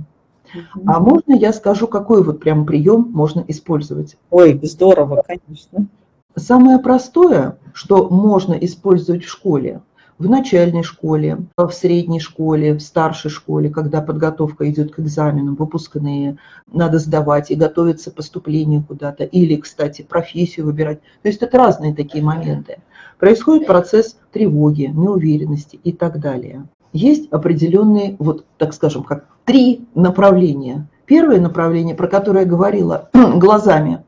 А 0.86 1.00
можно 1.00 1.32
я 1.32 1.52
скажу, 1.52 1.86
какой 1.86 2.22
вот 2.22 2.40
прям 2.40 2.66
прием 2.66 3.10
можно 3.12 3.44
использовать? 3.48 4.16
Ой, 4.30 4.58
здорово, 4.62 5.22
конечно. 5.26 5.86
Самое 6.34 6.78
простое, 6.78 7.58
что 7.74 8.08
можно 8.08 8.54
использовать 8.54 9.24
в 9.24 9.28
школе, 9.28 9.82
в 10.18 10.28
начальной 10.28 10.82
школе, 10.82 11.38
в 11.56 11.70
средней 11.70 12.20
школе, 12.20 12.74
в 12.74 12.80
старшей 12.80 13.30
школе, 13.30 13.68
когда 13.68 14.00
подготовка 14.00 14.70
идет 14.70 14.94
к 14.94 15.00
экзаменам, 15.00 15.56
выпускные, 15.56 16.38
надо 16.72 16.98
сдавать 16.98 17.50
и 17.50 17.56
готовиться 17.56 18.10
к 18.10 18.14
поступлению 18.14 18.82
куда-то, 18.82 19.24
или, 19.24 19.56
кстати, 19.56 20.02
профессию 20.02 20.66
выбирать. 20.66 21.00
То 21.22 21.28
есть 21.28 21.42
это 21.42 21.58
разные 21.58 21.94
такие 21.94 22.24
моменты. 22.24 22.78
Происходит 23.18 23.66
процесс 23.66 24.16
тревоги, 24.32 24.84
неуверенности 24.84 25.80
и 25.82 25.92
так 25.92 26.18
далее 26.20 26.66
есть 26.92 27.32
определенные, 27.32 28.16
вот 28.18 28.44
так 28.58 28.74
скажем, 28.74 29.02
как 29.02 29.26
три 29.44 29.86
направления. 29.94 30.88
Первое 31.06 31.40
направление, 31.40 31.94
про 31.94 32.08
которое 32.08 32.40
я 32.40 32.50
говорила, 32.50 33.10
глазами, 33.12 34.04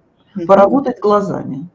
поработать 0.47 1.01
глазами. 1.01 1.69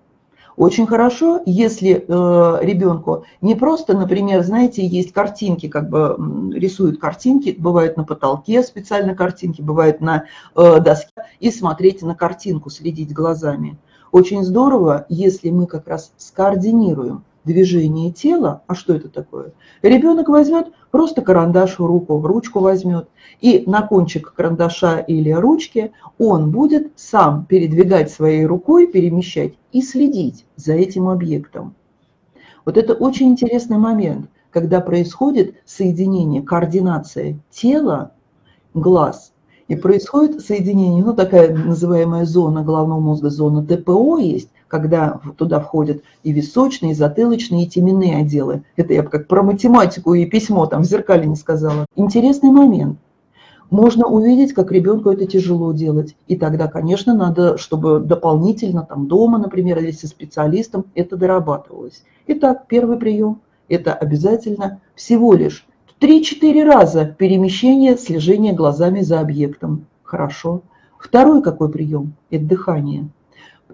Очень 0.59 0.87
хорошо, 0.87 1.41
если 1.45 2.03
э, 2.05 2.65
ребенку 2.65 3.23
не 3.39 3.55
просто, 3.55 3.97
например, 3.97 4.43
знаете, 4.43 4.85
есть 4.85 5.13
картинки, 5.13 5.69
как 5.69 5.89
бы 5.89 6.17
рисуют 6.53 6.99
картинки, 6.99 7.55
бывают 7.57 7.95
на 7.95 8.03
потолке 8.03 8.61
специально 8.61 9.15
картинки, 9.15 9.61
бывают 9.61 10.01
на 10.01 10.25
э, 10.57 10.79
доске, 10.81 11.13
и 11.39 11.49
смотреть 11.49 12.01
на 12.01 12.13
картинку, 12.13 12.69
следить 12.69 13.13
глазами. 13.13 13.77
Очень 14.11 14.43
здорово, 14.43 15.05
если 15.07 15.49
мы 15.49 15.65
как 15.65 15.87
раз 15.87 16.11
скоординируем 16.17 17.23
движение 17.49 18.12
тела, 18.12 18.62
а 18.67 18.75
что 18.75 18.93
это 18.93 19.09
такое? 19.09 19.53
Ребенок 19.81 20.29
возьмет 20.29 20.67
просто 20.91 21.21
карандаш 21.21 21.79
в 21.79 21.85
руку, 21.85 22.21
ручку 22.21 22.59
возьмет, 22.59 23.09
и 23.41 23.63
на 23.65 23.81
кончик 23.81 24.33
карандаша 24.33 24.99
или 24.99 25.31
ручки 25.31 25.91
он 26.19 26.51
будет 26.51 26.91
сам 26.95 27.45
передвигать 27.45 28.12
своей 28.12 28.45
рукой, 28.45 28.88
перемещать 28.88 29.53
и 29.71 29.81
следить 29.81 30.45
за 30.55 30.73
этим 30.73 31.09
объектом. 31.09 31.73
Вот 32.65 32.77
это 32.77 32.93
очень 32.93 33.29
интересный 33.29 33.77
момент, 33.77 34.29
когда 34.51 34.79
происходит 34.79 35.55
соединение, 35.65 36.43
координация 36.43 37.39
тела, 37.49 38.12
глаз, 38.75 39.33
и 39.67 39.75
происходит 39.75 40.45
соединение, 40.45 41.03
ну 41.03 41.13
такая 41.13 41.55
называемая 41.55 42.25
зона 42.25 42.63
головного 42.63 42.99
мозга, 42.99 43.29
зона 43.29 43.65
ТПО 43.65 44.19
есть, 44.19 44.49
когда 44.69 45.19
туда 45.38 45.60
входят 45.60 46.03
и 46.23 46.32
височные, 46.32 46.93
и 46.93 46.95
затылочные, 46.95 47.65
и 47.65 47.67
теменные 47.67 48.17
отделы. 48.17 48.63
Это 48.77 48.93
я 48.93 49.03
как 49.03 49.27
про 49.27 49.43
математику 49.43 50.13
и 50.13 50.25
письмо 50.25 50.65
там 50.67 50.84
в 50.84 50.86
зеркале 50.86 51.25
не 51.25 51.36
сказала. 51.36 51.86
Интересный 51.95 52.51
момент. 52.51 52.97
Можно 53.69 54.08
увидеть, 54.08 54.53
как 54.53 54.71
ребенку 54.71 55.12
это 55.12 55.25
тяжело 55.27 55.73
делать. 55.73 56.15
И 56.27 56.36
тогда, 56.36 56.67
конечно, 56.67 57.13
надо, 57.13 57.58
чтобы 57.58 57.99
дополнительно 57.99 58.84
там 58.84 59.08
дома, 59.08 59.38
например, 59.38 59.77
или 59.79 59.91
со 59.91 60.08
специалистом 60.08 60.86
это 60.95 61.17
дорабатывалось. 61.17 62.03
Итак, 62.27 62.65
первый 62.67 62.97
прием– 62.97 63.41
это 63.69 63.93
обязательно 63.93 64.82
всего 64.95 65.34
лишь 65.34 65.67
3-4 65.99 66.63
раза 66.63 67.05
перемещение, 67.05 67.97
слежение 67.97 68.53
глазами 68.53 69.01
за 69.01 69.19
объектом. 69.19 69.86
Хорошо. 70.03 70.62
Второй 70.97 71.43
какой 71.43 71.69
прием? 71.69 72.13
Это 72.32 72.45
дыхание. 72.45 73.10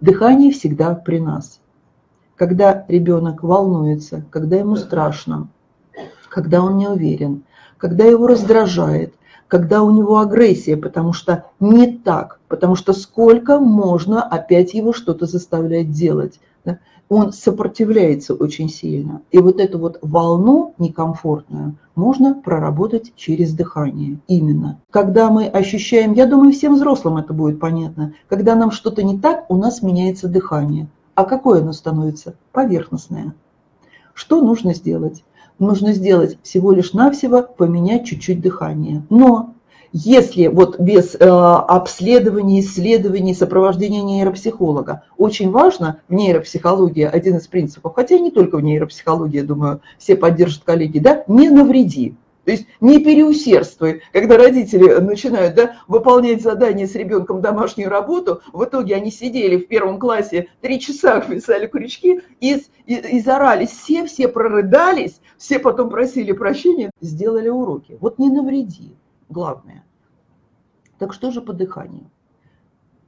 Дыхание 0.01 0.51
всегда 0.51 0.95
при 0.95 1.19
нас. 1.19 1.59
Когда 2.35 2.85
ребенок 2.87 3.43
волнуется, 3.43 4.25
когда 4.29 4.57
ему 4.57 4.75
страшно, 4.75 5.47
когда 6.29 6.61
он 6.61 6.77
не 6.77 6.87
уверен, 6.87 7.43
когда 7.77 8.05
его 8.05 8.27
раздражает– 8.27 9.13
когда 9.47 9.83
у 9.83 9.91
него 9.91 10.19
агрессия, 10.19 10.75
потому 10.75 11.13
что 11.13 11.45
не 11.59 11.97
так, 11.97 12.39
потому 12.47 12.75
что 12.75 12.93
сколько 12.93 13.59
можно 13.59 14.23
опять 14.23 14.73
его 14.73 14.93
что-то 14.93 15.25
заставлять 15.25 15.91
делать. 15.91 16.39
Он 17.07 17.31
сопротивляется 17.31 18.33
очень 18.33 18.69
сильно. 18.69 19.21
И 19.31 19.37
вот 19.37 19.59
эту 19.59 19.77
вот 19.79 19.99
волну 20.01 20.73
некомфортную 20.79 21.75
можно 21.95 22.33
проработать 22.33 23.13
через 23.15 23.53
дыхание. 23.53 24.19
Именно. 24.27 24.79
Когда 24.89 25.29
мы 25.29 25.45
ощущаем, 25.45 26.13
я 26.13 26.25
думаю, 26.25 26.51
всем 26.51 26.75
взрослым 26.75 27.17
это 27.17 27.33
будет 27.33 27.59
понятно, 27.59 28.13
когда 28.27 28.55
нам 28.55 28.71
что-то 28.71 29.03
не 29.03 29.19
так, 29.19 29.45
у 29.49 29.55
нас 29.55 29.81
меняется 29.81 30.27
дыхание. 30.27 30.87
А 31.13 31.25
какое 31.25 31.61
оно 31.61 31.73
становится? 31.73 32.35
Поверхностное. 32.51 33.35
Что 34.13 34.41
нужно 34.41 34.73
сделать? 34.73 35.23
нужно 35.59 35.93
сделать 35.93 36.37
всего 36.43 36.71
лишь 36.71 36.93
навсего 36.93 37.43
поменять 37.43 38.05
чуть-чуть 38.05 38.41
дыхание. 38.41 39.03
Но 39.09 39.54
если 39.97 40.47
вот 40.47 40.77
без 40.77 41.15
э, 41.15 41.19
обследования, 41.19 42.59
исследований, 42.59 43.33
сопровождения 43.33 44.03
нейропсихолога, 44.03 45.03
очень 45.17 45.51
важно 45.51 46.01
в 46.09 46.13
нейропсихологии 46.13 47.05
один 47.05 47.37
из 47.37 47.47
принципов, 47.47 47.93
хотя 47.95 48.19
не 48.19 48.29
только 48.29 48.57
в 48.57 48.61
нейропсихологии, 48.61 49.37
я 49.37 49.45
думаю, 49.45 49.79
все 49.97 50.17
поддержат 50.17 50.63
коллеги, 50.65 50.99
да, 50.99 51.23
не 51.29 51.49
навреди. 51.49 52.13
То 52.43 52.51
есть 52.51 52.67
не 52.81 52.99
переусердствуй, 52.99 54.01
когда 54.11 54.35
родители 54.35 54.99
начинают 54.99 55.55
да, 55.55 55.77
выполнять 55.87 56.43
задания 56.43 56.87
с 56.87 56.95
ребенком 56.95 57.39
домашнюю 57.39 57.89
работу, 57.89 58.41
в 58.51 58.65
итоге 58.65 58.95
они 58.95 59.11
сидели 59.11 59.55
в 59.55 59.69
первом 59.69 59.97
классе 59.97 60.49
три 60.59 60.81
часа, 60.81 61.21
писали 61.29 61.67
крючки 61.67 62.19
и, 62.41 62.61
и, 62.85 62.95
и 62.95 63.21
зарались 63.21 63.69
все, 63.69 64.05
все 64.07 64.27
прорыдались, 64.27 65.21
все 65.37 65.57
потом 65.57 65.89
просили 65.89 66.33
прощения, 66.33 66.91
сделали 66.99 67.47
уроки. 67.47 67.97
Вот 68.01 68.19
не 68.19 68.29
навреди, 68.29 68.93
главное. 69.29 69.83
Так 70.97 71.13
что 71.13 71.31
же 71.31 71.41
по 71.41 71.53
дыханию? 71.53 72.09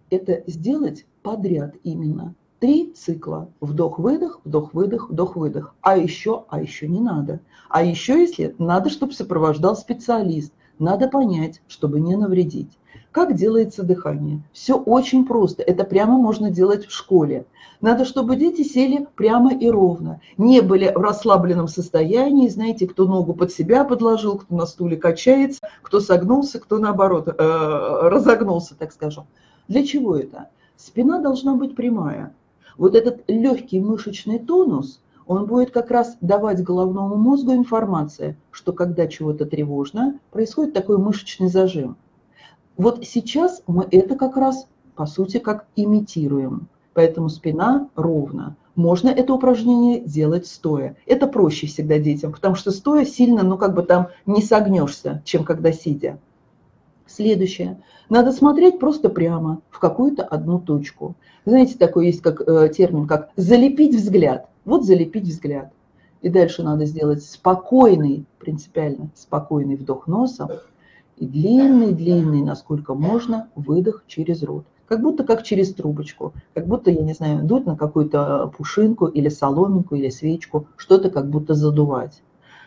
Это 0.10 0.43
сделать 0.47 1.06
подряд 1.21 1.75
именно. 1.84 2.36
Три 2.60 2.91
цикла. 2.93 3.51
Вдох-выдох, 3.62 4.41
вдох-выдох, 4.43 5.10
вдох-выдох. 5.10 5.75
А 5.82 5.97
еще, 5.97 6.45
а 6.49 6.62
еще 6.62 6.88
не 6.88 6.99
надо. 6.99 7.41
А 7.69 7.84
еще 7.84 8.19
если 8.19 8.56
надо, 8.58 8.89
чтобы 8.89 9.13
сопровождал 9.13 9.75
специалист. 9.75 10.53
Надо 10.79 11.07
понять, 11.07 11.61
чтобы 11.67 11.99
не 11.99 12.15
навредить. 12.15 12.77
Как 13.11 13.35
делается 13.35 13.83
дыхание? 13.83 14.41
Все 14.53 14.77
очень 14.77 15.25
просто. 15.25 15.63
Это 15.63 15.83
прямо 15.83 16.17
можно 16.17 16.51
делать 16.51 16.85
в 16.85 16.91
школе. 16.91 17.45
Надо, 17.81 18.05
чтобы 18.05 18.35
дети 18.35 18.63
сели 18.63 19.07
прямо 19.15 19.53
и 19.53 19.69
ровно. 19.69 20.21
Не 20.37 20.61
были 20.61 20.91
в 20.93 20.99
расслабленном 20.99 21.67
состоянии. 21.67 22.47
Знаете, 22.47 22.87
кто 22.87 23.05
ногу 23.05 23.33
под 23.33 23.51
себя 23.51 23.85
подложил, 23.85 24.37
кто 24.37 24.55
на 24.55 24.65
стуле 24.65 24.97
качается, 24.97 25.61
кто 25.81 25.99
согнулся, 25.99 26.59
кто 26.59 26.77
наоборот 26.77 27.27
э, 27.27 27.33
разогнулся, 27.37 28.75
так 28.75 28.91
скажем. 28.91 29.25
Для 29.67 29.85
чего 29.85 30.15
это? 30.15 30.49
Спина 30.75 31.19
должна 31.19 31.55
быть 31.55 31.75
прямая 31.75 32.33
вот 32.77 32.95
этот 32.95 33.23
легкий 33.27 33.79
мышечный 33.79 34.39
тонус, 34.39 35.01
он 35.27 35.45
будет 35.45 35.71
как 35.71 35.91
раз 35.91 36.17
давать 36.21 36.63
головному 36.63 37.15
мозгу 37.15 37.53
информацию, 37.53 38.35
что 38.51 38.73
когда 38.73 39.07
чего-то 39.07 39.45
тревожно, 39.45 40.19
происходит 40.31 40.73
такой 40.73 40.97
мышечный 40.97 41.49
зажим. 41.49 41.97
Вот 42.77 43.05
сейчас 43.05 43.61
мы 43.67 43.87
это 43.91 44.15
как 44.15 44.37
раз, 44.37 44.67
по 44.95 45.05
сути, 45.05 45.39
как 45.39 45.67
имитируем. 45.75 46.67
Поэтому 46.93 47.29
спина 47.29 47.89
ровно. 47.95 48.55
Можно 48.75 49.09
это 49.09 49.33
упражнение 49.33 49.99
делать 49.99 50.47
стоя. 50.47 50.95
Это 51.05 51.27
проще 51.27 51.67
всегда 51.67 51.99
детям, 51.99 52.31
потому 52.31 52.55
что 52.55 52.71
стоя 52.71 53.05
сильно, 53.05 53.43
ну 53.43 53.57
как 53.57 53.73
бы 53.73 53.83
там 53.83 54.09
не 54.25 54.41
согнешься, 54.41 55.21
чем 55.25 55.43
когда 55.43 55.71
сидя. 55.71 56.19
Следующее. 57.07 57.81
Надо 58.09 58.31
смотреть 58.31 58.79
просто 58.79 59.09
прямо 59.09 59.61
в 59.69 59.79
какую-то 59.79 60.23
одну 60.23 60.59
точку. 60.59 61.15
Знаете, 61.45 61.77
такой 61.77 62.07
есть 62.07 62.21
как, 62.21 62.41
э, 62.47 62.69
термин, 62.69 63.07
как 63.07 63.29
залепить 63.35 63.95
взгляд. 63.95 64.49
Вот 64.67 64.84
залепить 64.84 65.23
взгляд. 65.23 65.71
И 66.21 66.27
дальше 66.27 66.62
надо 66.62 66.84
сделать 66.86 67.23
спокойный, 67.23 68.25
принципиально 68.38 69.12
спокойный 69.15 69.77
вдох 69.77 70.08
носом 70.08 70.49
и 71.15 71.25
длинный-длинный, 71.25 72.41
насколько 72.41 72.93
можно, 72.93 73.47
выдох 73.56 74.03
через 74.08 74.43
рот. 74.43 74.65
Как 74.86 75.01
будто 75.01 75.23
как 75.23 75.43
через 75.43 75.73
трубочку, 75.73 76.34
как 76.53 76.67
будто, 76.67 76.91
я 76.91 77.01
не 77.01 77.13
знаю, 77.13 77.43
дуть 77.43 77.65
на 77.65 77.77
какую-то 77.77 78.51
пушинку 78.58 79.06
или 79.06 79.30
соломинку 79.30 79.95
или 79.95 80.10
свечку, 80.10 80.67
что-то 80.75 81.10
как 81.12 81.30
будто 81.30 81.53
задувать. 81.53 82.21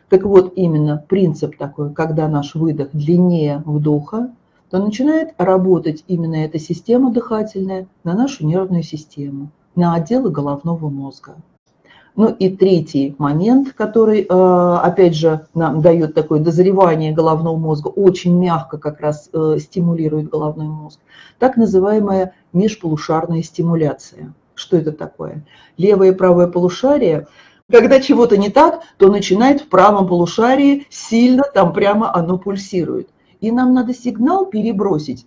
Так 0.08 0.24
вот, 0.24 0.54
именно 0.56 1.04
принцип 1.06 1.58
такой, 1.58 1.92
когда 1.92 2.28
наш 2.28 2.54
выдох 2.54 2.88
длиннее 2.94 3.62
вдоха, 3.66 4.32
то 4.70 4.82
начинает 4.82 5.34
работать 5.36 6.02
именно 6.08 6.36
эта 6.36 6.58
система 6.58 7.12
дыхательная 7.12 7.88
на 8.04 8.14
нашу 8.14 8.46
нервную 8.46 8.84
систему, 8.84 9.50
на 9.74 9.92
отделы 9.92 10.30
головного 10.30 10.88
мозга. 10.88 11.34
Ну 12.16 12.28
и 12.28 12.54
третий 12.54 13.14
момент, 13.18 13.72
который, 13.72 14.26
э, 14.28 14.78
опять 14.82 15.14
же, 15.14 15.46
нам 15.54 15.80
дает 15.80 16.14
такое 16.14 16.40
дозревание 16.40 17.12
головного 17.12 17.56
мозга, 17.56 17.88
очень 17.88 18.38
мягко 18.38 18.78
как 18.78 19.00
раз 19.00 19.30
э, 19.32 19.56
стимулирует 19.60 20.28
головной 20.28 20.66
мозг, 20.66 20.98
так 21.38 21.56
называемая 21.56 22.34
межполушарная 22.52 23.42
стимуляция. 23.42 24.34
Что 24.54 24.76
это 24.76 24.92
такое? 24.92 25.44
Левое 25.76 26.12
и 26.12 26.14
правое 26.14 26.46
полушарие 26.46 27.26
когда 27.70 28.00
чего-то 28.00 28.36
не 28.36 28.48
так, 28.48 28.80
то 28.98 29.08
начинает 29.08 29.60
в 29.60 29.68
правом 29.68 30.08
полушарии 30.08 30.88
сильно, 30.90 31.44
там 31.54 31.72
прямо 31.72 32.12
оно 32.12 32.36
пульсирует 32.36 33.08
и 33.40 33.50
нам 33.50 33.74
надо 33.74 33.94
сигнал 33.94 34.46
перебросить 34.46 35.26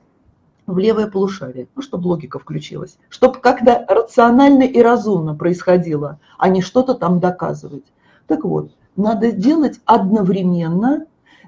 в 0.66 0.78
левое 0.78 1.08
полушарие, 1.08 1.68
ну, 1.76 1.82
чтобы 1.82 2.08
логика 2.08 2.40
включилась, 2.40 2.98
чтобы 3.10 3.40
как-то 3.40 3.86
рационально 3.88 4.64
и 4.64 4.82
разумно 4.82 5.36
происходило, 5.36 6.20
а 6.38 6.50
не 6.50 6.62
что-то 6.62 6.94
там 6.94 7.20
доказывать. 7.20 7.86
Так 8.28 8.44
вот, 8.44 8.72
надо 8.96 9.32
делать 9.32 9.80
одновременно 9.86 11.06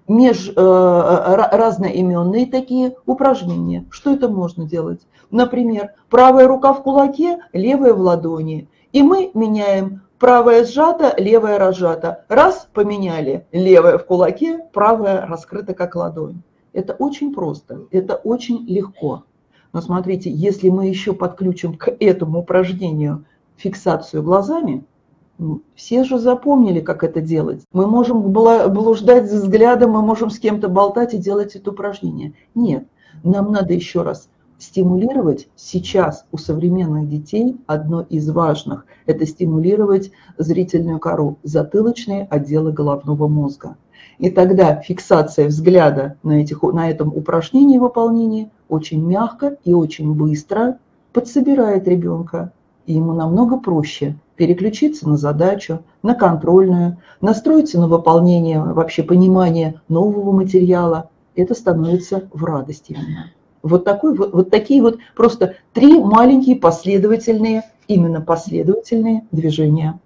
меж, 0.07 0.49
э, 0.49 0.55
разноименные 0.55 2.45
такие 2.45 2.95
упражнения. 3.05 3.85
Что 3.89 4.13
это 4.13 4.27
можно 4.29 4.65
делать? 4.65 5.01
Например, 5.31 5.93
правая 6.09 6.47
рука 6.47 6.73
в 6.73 6.83
кулаке, 6.83 7.39
левая 7.53 7.93
в 7.93 7.99
ладони. 7.99 8.69
И 8.91 9.01
мы 9.03 9.31
меняем 9.33 10.01
правая 10.19 10.65
сжата, 10.65 11.13
левая 11.17 11.57
разжата. 11.57 12.25
Раз 12.29 12.67
поменяли, 12.73 13.45
левая 13.51 13.97
в 13.97 14.05
кулаке, 14.05 14.65
правая 14.73 15.25
раскрыта 15.25 15.73
как 15.73 15.95
ладонь. 15.95 16.41
Это 16.75 16.93
очень 16.93 17.33
просто, 17.33 17.87
это 17.91 18.15
очень 18.15 18.65
легко. 18.67 19.23
Но 19.71 19.81
смотрите, 19.81 20.29
если 20.29 20.67
мы 20.69 20.87
еще 20.87 21.13
подключим 21.13 21.77
к 21.77 21.87
этому 21.99 22.39
упражнению 22.39 23.23
фиксацию 23.55 24.21
глазами, 24.21 24.83
все 25.73 26.03
же 26.03 26.19
запомнили, 26.19 26.81
как 26.81 27.05
это 27.05 27.21
делать. 27.21 27.63
Мы 27.71 27.87
можем 27.87 28.21
блуждать 28.21 29.23
взглядом, 29.23 29.91
мы 29.91 30.01
можем 30.01 30.29
с 30.29 30.37
кем-то 30.37 30.67
болтать 30.67 31.13
и 31.13 31.17
делать 31.17 31.55
это 31.55 31.71
упражнение. 31.71 32.33
Нет, 32.55 32.87
нам 33.23 33.53
надо 33.53 33.73
еще 33.73 34.01
раз 34.01 34.27
стимулировать 34.57 35.47
сейчас 35.55 36.25
у 36.31 36.37
современных 36.37 37.09
детей 37.09 37.57
одно 37.67 38.01
из 38.01 38.29
важных– 38.29 38.85
это 39.05 39.25
стимулировать 39.25 40.11
зрительную 40.37 40.99
кору, 40.99 41.37
затылочные 41.43 42.27
отделы 42.29 42.71
головного 42.71 43.27
мозга. 43.27 43.77
И 44.17 44.29
тогда 44.29 44.75
фиксация 44.75 45.47
взгляда 45.47 46.17
на, 46.23 46.41
этих, 46.41 46.63
на 46.63 46.89
этом 46.89 47.09
упражнении 47.09 47.77
выполнения 47.77 48.49
очень 48.69 49.03
мягко 49.03 49.57
и 49.65 49.73
очень 49.73 50.13
быстро 50.13 50.77
подсобирает 51.13 51.87
ребенка. 51.87 52.51
И 52.85 52.93
ему 52.93 53.13
намного 53.13 53.57
проще 53.57 54.15
переключиться 54.35 55.09
на 55.09 55.17
задачу, 55.17 55.79
на 56.03 56.13
контрольную, 56.13 56.97
настроиться 57.21 57.79
на 57.79 57.87
выполнение, 57.87 58.61
вообще 58.61 59.03
понимание 59.03 59.81
нового 59.87 60.31
материала. 60.31 61.09
Это 61.35 61.53
становится 61.53 62.23
в 62.31 62.43
радость 62.43 62.85
именно. 62.89 63.31
Вот, 63.63 63.83
такой, 63.83 64.15
вот, 64.15 64.33
вот 64.33 64.49
такие 64.51 64.81
вот 64.81 64.99
просто 65.15 65.55
три 65.73 65.99
маленькие 65.99 66.55
последовательные, 66.55 67.63
именно 67.87 68.21
последовательные 68.21 69.25
движения. 69.31 69.99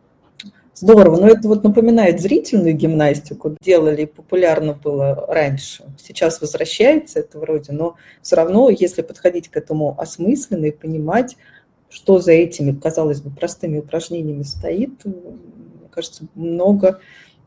Здорово, 0.73 1.19
но 1.19 1.27
это 1.27 1.47
вот 1.47 1.63
напоминает 1.63 2.21
зрительную 2.21 2.73
гимнастику. 2.73 3.57
Делали, 3.61 4.05
популярно 4.05 4.73
было 4.73 5.25
раньше. 5.27 5.83
Сейчас 5.97 6.39
возвращается 6.39 7.19
это 7.19 7.37
вроде, 7.37 7.73
но 7.73 7.95
все 8.21 8.37
равно, 8.37 8.69
если 8.69 9.01
подходить 9.01 9.49
к 9.49 9.57
этому 9.57 9.99
осмысленно 9.99 10.65
и 10.65 10.71
понимать, 10.71 11.35
что 11.89 12.19
за 12.19 12.31
этими, 12.31 12.71
казалось 12.71 13.21
бы, 13.21 13.29
простыми 13.29 13.79
упражнениями 13.79 14.43
стоит, 14.43 15.03
мне 15.03 15.89
кажется, 15.91 16.25
много 16.35 16.99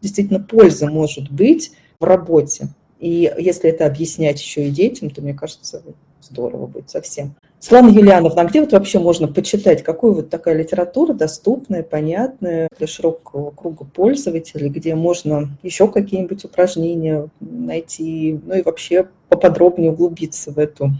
действительно 0.02 0.40
пользы 0.40 0.86
может 0.86 1.30
быть 1.30 1.72
в 2.00 2.04
работе. 2.04 2.68
И 2.98 3.32
если 3.38 3.70
это 3.70 3.86
объяснять 3.86 4.40
еще 4.40 4.66
и 4.66 4.70
детям, 4.70 5.10
то, 5.10 5.22
мне 5.22 5.32
кажется, 5.32 5.82
здорово 6.20 6.66
будет 6.66 6.90
совсем. 6.90 7.34
Светлана 7.62 7.90
Юлиановна, 7.90 8.42
а 8.42 8.44
где 8.44 8.60
вот 8.60 8.72
вообще 8.72 8.98
можно 8.98 9.28
почитать, 9.28 9.84
какую 9.84 10.14
вот 10.14 10.30
такая 10.30 10.56
литература 10.56 11.14
доступная, 11.14 11.84
понятная 11.84 12.68
для 12.76 12.88
широкого 12.88 13.52
круга 13.52 13.84
пользователей, 13.84 14.68
где 14.68 14.96
можно 14.96 15.48
еще 15.62 15.86
какие-нибудь 15.86 16.44
упражнения 16.44 17.28
найти, 17.38 18.40
ну 18.44 18.54
и 18.56 18.62
вообще 18.62 19.06
поподробнее 19.28 19.92
углубиться 19.92 20.50
в 20.50 20.58
эту 20.58 20.90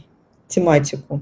тематику? 0.46 1.20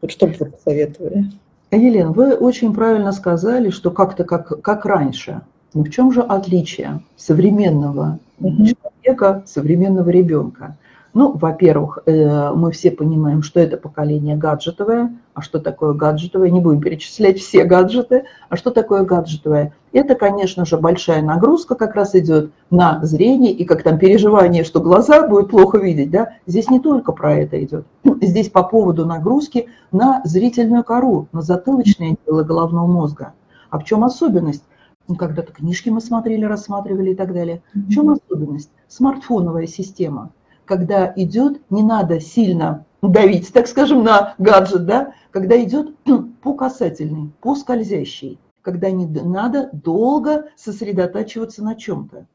Вот 0.00 0.12
что 0.12 0.28
бы 0.28 0.36
вы 0.38 0.46
посоветовали? 0.46 1.32
Елена, 1.72 2.12
вы 2.12 2.34
очень 2.34 2.72
правильно 2.72 3.10
сказали, 3.10 3.70
что 3.70 3.90
как-то 3.90 4.22
как, 4.22 4.62
как 4.62 4.86
раньше. 4.86 5.40
Но 5.74 5.82
в 5.82 5.90
чем 5.90 6.12
же 6.12 6.22
отличие 6.22 7.00
современного 7.16 8.20
человека, 8.38 9.42
современного 9.46 10.10
ребенка? 10.10 10.76
Ну, 11.18 11.32
во-первых, 11.32 12.00
э, 12.04 12.52
мы 12.52 12.72
все 12.72 12.90
понимаем, 12.90 13.42
что 13.42 13.58
это 13.58 13.78
поколение 13.78 14.36
гаджетовое. 14.36 15.16
А 15.32 15.40
что 15.40 15.58
такое 15.60 15.94
гаджетовое? 15.94 16.50
Не 16.50 16.60
будем 16.60 16.82
перечислять 16.82 17.38
все 17.38 17.64
гаджеты. 17.64 18.24
А 18.50 18.56
что 18.58 18.70
такое 18.70 19.02
гаджетовое? 19.02 19.72
Это, 19.94 20.14
конечно 20.14 20.66
же, 20.66 20.76
большая 20.76 21.22
нагрузка 21.22 21.74
как 21.74 21.94
раз 21.94 22.14
идет 22.14 22.50
на 22.68 23.02
зрение 23.02 23.52
и 23.52 23.64
как 23.64 23.82
там 23.82 23.98
переживание, 23.98 24.62
что 24.62 24.82
глаза 24.82 25.26
будут 25.26 25.48
плохо 25.48 25.78
видеть. 25.78 26.10
Да? 26.10 26.34
Здесь 26.44 26.68
не 26.68 26.80
только 26.80 27.12
про 27.12 27.32
это 27.32 27.64
идет. 27.64 27.86
Здесь 28.20 28.50
по 28.50 28.62
поводу 28.62 29.06
нагрузки 29.06 29.70
на 29.92 30.20
зрительную 30.24 30.84
кору, 30.84 31.28
на 31.32 31.40
затылочное 31.40 32.18
дело 32.26 32.42
головного 32.42 32.86
мозга. 32.86 33.32
А 33.70 33.78
в 33.78 33.84
чем 33.84 34.04
особенность? 34.04 34.64
Ну, 35.08 35.14
когда-то 35.14 35.50
книжки 35.50 35.88
мы 35.88 36.02
смотрели, 36.02 36.44
рассматривали 36.44 37.12
и 37.12 37.14
так 37.14 37.32
далее. 37.32 37.62
В 37.72 37.88
чем 37.88 38.10
особенность? 38.10 38.68
Смартфоновая 38.86 39.66
система– 39.66 40.28
когда 40.66 41.12
идет, 41.16 41.62
не 41.70 41.82
надо 41.82 42.20
сильно 42.20 42.84
давить, 43.00 43.52
так 43.52 43.68
скажем, 43.68 44.02
на 44.04 44.34
гаджет, 44.38 44.84
да, 44.84 45.14
когда 45.30 45.62
идет 45.62 45.96
по 46.42 46.54
касательной, 46.54 47.30
по 47.40 47.54
скользящей, 47.54 48.38
когда 48.62 48.90
не 48.90 49.06
надо 49.06 49.70
долго 49.72 50.46
сосредотачиваться 50.56 51.64
на 51.64 51.76
чем-то. 51.76 52.26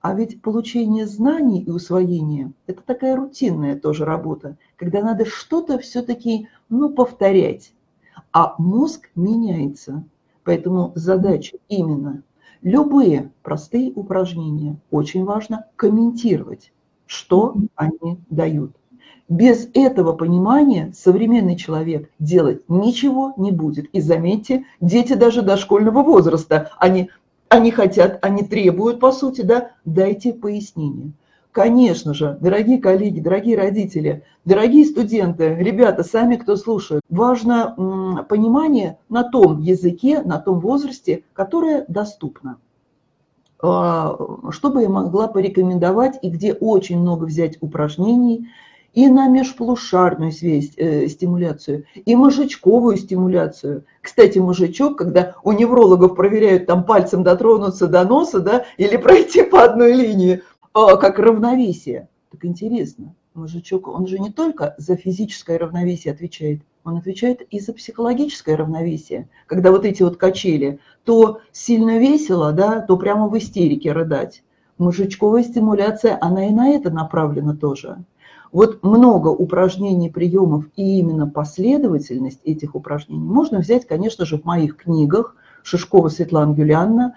А 0.00 0.14
ведь 0.14 0.40
получение 0.42 1.06
знаний 1.06 1.62
и 1.62 1.70
усвоение– 1.70 2.52
это 2.68 2.82
такая 2.82 3.16
рутинная 3.16 3.76
тоже 3.76 4.04
работа, 4.04 4.56
когда 4.76 5.02
надо 5.02 5.24
что-то 5.24 5.78
все-таки 5.78 6.48
ну, 6.68 6.90
повторять. 6.90 7.72
А 8.32 8.54
мозг 8.58 9.08
меняется. 9.16 10.04
Поэтому 10.44 10.92
задача 10.94 11.56
именно 11.68 12.22
любые 12.62 13.32
простые 13.42 13.92
упражнения 13.92 14.76
очень 14.90 15.24
важно 15.24 15.66
комментировать 15.74 16.70
что 17.08 17.56
они 17.74 18.20
дают. 18.30 18.76
Без 19.28 19.68
этого 19.74 20.12
понимания 20.12 20.92
современный 20.96 21.56
человек 21.56 22.10
делать 22.18 22.62
ничего 22.68 23.34
не 23.36 23.50
будет. 23.50 23.86
И 23.92 24.00
заметьте, 24.00 24.64
дети 24.80 25.14
даже 25.14 25.42
дошкольного 25.42 26.02
возраста, 26.02 26.70
они, 26.78 27.10
они 27.48 27.70
хотят, 27.70 28.18
они 28.22 28.42
требуют, 28.42 29.00
по 29.00 29.10
сути, 29.10 29.40
да, 29.40 29.72
дайте 29.84 30.32
пояснение. 30.32 31.12
Конечно 31.50 32.14
же, 32.14 32.38
дорогие 32.40 32.78
коллеги, 32.78 33.20
дорогие 33.20 33.56
родители, 33.56 34.22
дорогие 34.44 34.84
студенты, 34.84 35.56
ребята, 35.56 36.04
сами, 36.04 36.36
кто 36.36 36.56
слушает, 36.56 37.02
важно 37.08 38.24
понимание 38.28 38.98
на 39.08 39.24
том 39.24 39.60
языке, 39.60 40.22
на 40.22 40.38
том 40.38 40.60
возрасте, 40.60 41.24
которое 41.32 41.84
доступно. 41.88 42.58
А, 43.60 44.16
что 44.50 44.70
бы 44.70 44.82
я 44.82 44.88
могла 44.88 45.26
порекомендовать 45.26 46.18
и 46.22 46.30
где 46.30 46.52
очень 46.52 47.00
много 47.00 47.24
взять 47.24 47.58
упражнений 47.60 48.48
и 48.94 49.08
на 49.08 49.28
межполушарную 49.28 50.32
связь, 50.32 50.72
э, 50.76 51.08
стимуляцию, 51.08 51.84
и 51.94 52.16
мозжечковую 52.16 52.96
стимуляцию. 52.96 53.84
Кстати, 54.00 54.38
мозжечок, 54.38 54.98
когда 54.98 55.34
у 55.42 55.52
неврологов 55.52 56.16
проверяют 56.16 56.66
там 56.66 56.84
пальцем 56.84 57.22
дотронуться 57.22 57.86
до 57.86 58.04
носа, 58.04 58.40
да, 58.40 58.64
или 58.76 58.96
пройти 58.96 59.42
по 59.42 59.62
одной 59.62 59.92
линии, 59.92 60.34
э, 60.34 60.40
как 60.72 61.18
равновесие. 61.18 62.08
Так 62.30 62.44
интересно, 62.44 63.14
мозжечок, 63.34 63.88
он 63.88 64.06
же 64.06 64.18
не 64.18 64.30
только 64.30 64.74
за 64.78 64.96
физическое 64.96 65.58
равновесие 65.58 66.12
отвечает, 66.12 66.62
он 66.88 66.96
отвечает 66.96 67.42
и 67.42 67.60
за 67.60 67.72
психологическое 67.72 68.56
равновесие. 68.56 69.28
Когда 69.46 69.70
вот 69.70 69.84
эти 69.84 70.02
вот 70.02 70.16
качели, 70.16 70.80
то 71.04 71.40
сильно 71.52 71.98
весело, 71.98 72.52
да, 72.52 72.80
то 72.80 72.96
прямо 72.96 73.28
в 73.28 73.36
истерике 73.38 73.92
рыдать. 73.92 74.42
Мужичковая 74.78 75.42
стимуляция, 75.42 76.18
она 76.20 76.46
и 76.46 76.50
на 76.50 76.70
это 76.70 76.90
направлена 76.90 77.54
тоже. 77.54 77.98
Вот 78.52 78.82
много 78.82 79.28
упражнений, 79.28 80.08
приемов 80.08 80.64
и 80.76 81.00
именно 81.00 81.28
последовательность 81.28 82.40
этих 82.44 82.74
упражнений 82.74 83.22
можно 83.22 83.58
взять, 83.58 83.86
конечно 83.86 84.24
же, 84.24 84.38
в 84.38 84.44
моих 84.44 84.76
книгах 84.76 85.36
Шишкова 85.62 86.08
Светлана 86.08 86.54
Юлианна. 86.54 87.16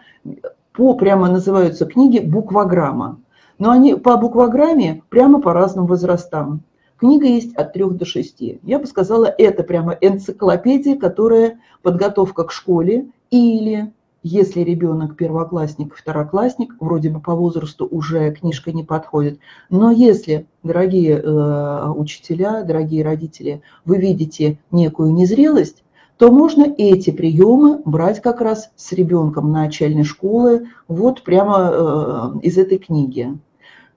По, 0.73 0.93
прямо 0.95 1.29
называются 1.29 1.85
книги 1.85 2.19
буквограмма. 2.19 3.19
Но 3.59 3.71
они 3.71 3.95
по 3.95 4.17
буквограмме 4.17 5.03
прямо 5.09 5.39
по 5.39 5.53
разным 5.53 5.85
возрастам. 5.85 6.63
Книга 7.01 7.25
есть 7.25 7.55
от 7.55 7.73
3 7.73 7.85
до 7.95 8.05
6. 8.05 8.59
Я 8.61 8.77
бы 8.77 8.85
сказала, 8.85 9.25
это 9.25 9.63
прямо 9.63 9.97
энциклопедия, 9.99 10.95
которая 10.95 11.59
подготовка 11.81 12.43
к 12.43 12.51
школе 12.51 13.07
или 13.31 13.91
если 14.21 14.59
ребенок 14.59 15.15
первоклассник, 15.15 15.95
второклассник, 15.95 16.75
вроде 16.79 17.09
бы 17.09 17.19
по 17.19 17.33
возрасту 17.33 17.87
уже 17.89 18.31
книжка 18.33 18.71
не 18.71 18.83
подходит. 18.83 19.39
Но 19.71 19.89
если, 19.89 20.45
дорогие 20.61 21.17
э, 21.17 21.89
учителя, 21.89 22.61
дорогие 22.61 23.03
родители, 23.03 23.63
вы 23.83 23.97
видите 23.97 24.59
некую 24.69 25.11
незрелость, 25.11 25.83
то 26.19 26.31
можно 26.31 26.71
эти 26.77 27.09
приемы 27.09 27.81
брать 27.83 28.21
как 28.21 28.41
раз 28.41 28.69
с 28.75 28.91
ребенком 28.91 29.51
начальной 29.51 30.03
школы, 30.03 30.67
вот 30.87 31.23
прямо 31.23 31.71
э, 31.73 32.39
из 32.43 32.59
этой 32.59 32.77
книги. 32.77 33.35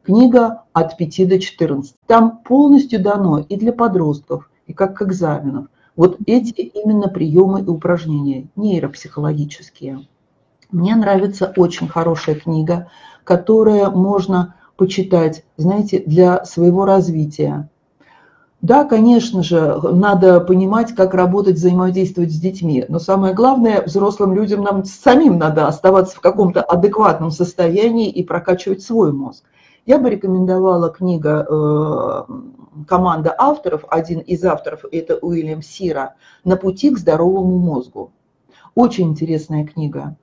Книга 0.04 0.64
от 0.74 0.98
5 0.98 1.28
до 1.28 1.40
14. 1.40 1.94
Там 2.06 2.42
полностью 2.44 3.02
дано 3.02 3.38
и 3.38 3.56
для 3.56 3.72
подростков, 3.72 4.50
и 4.66 4.74
как 4.74 4.98
к 4.98 5.02
экзаменам. 5.02 5.70
Вот 5.96 6.18
эти 6.26 6.60
именно 6.60 7.08
приемы 7.08 7.62
и 7.62 7.66
упражнения 7.66 8.48
нейропсихологические. 8.54 10.06
Мне 10.70 10.94
нравится 10.94 11.54
очень 11.56 11.88
хорошая 11.88 12.34
книга, 12.34 12.88
которая 13.24 13.88
можно 13.88 14.56
почитать, 14.76 15.42
знаете, 15.56 16.02
для 16.04 16.44
своего 16.44 16.84
развития. 16.84 17.70
Да, 18.60 18.84
конечно 18.84 19.42
же, 19.42 19.78
надо 19.90 20.40
понимать, 20.40 20.94
как 20.94 21.14
работать, 21.14 21.56
взаимодействовать 21.56 22.32
с 22.32 22.38
детьми, 22.38 22.84
но 22.88 22.98
самое 22.98 23.32
главное, 23.32 23.82
взрослым 23.82 24.34
людям 24.34 24.62
нам 24.62 24.84
самим 24.84 25.38
надо 25.38 25.66
оставаться 25.66 26.16
в 26.16 26.20
каком-то 26.20 26.60
адекватном 26.62 27.30
состоянии 27.30 28.10
и 28.10 28.22
прокачивать 28.22 28.82
свой 28.82 29.10
мозг. 29.12 29.44
Я 29.86 29.98
бы 29.98 30.08
рекомендовала 30.08 30.90
книга 30.90 31.46
э, 31.46 32.24
команда 32.86 33.34
авторов, 33.36 33.84
один 33.88 34.20
из 34.20 34.42
авторов 34.44 34.84
это 34.90 35.16
Уильям 35.16 35.62
Сира 35.62 36.14
«На 36.42 36.56
пути 36.56 36.90
к 36.90 36.98
здоровому 36.98 37.58
мозгу». 37.58 38.12
Очень 38.74 39.10
интересная 39.10 39.66
книга. 39.66 40.16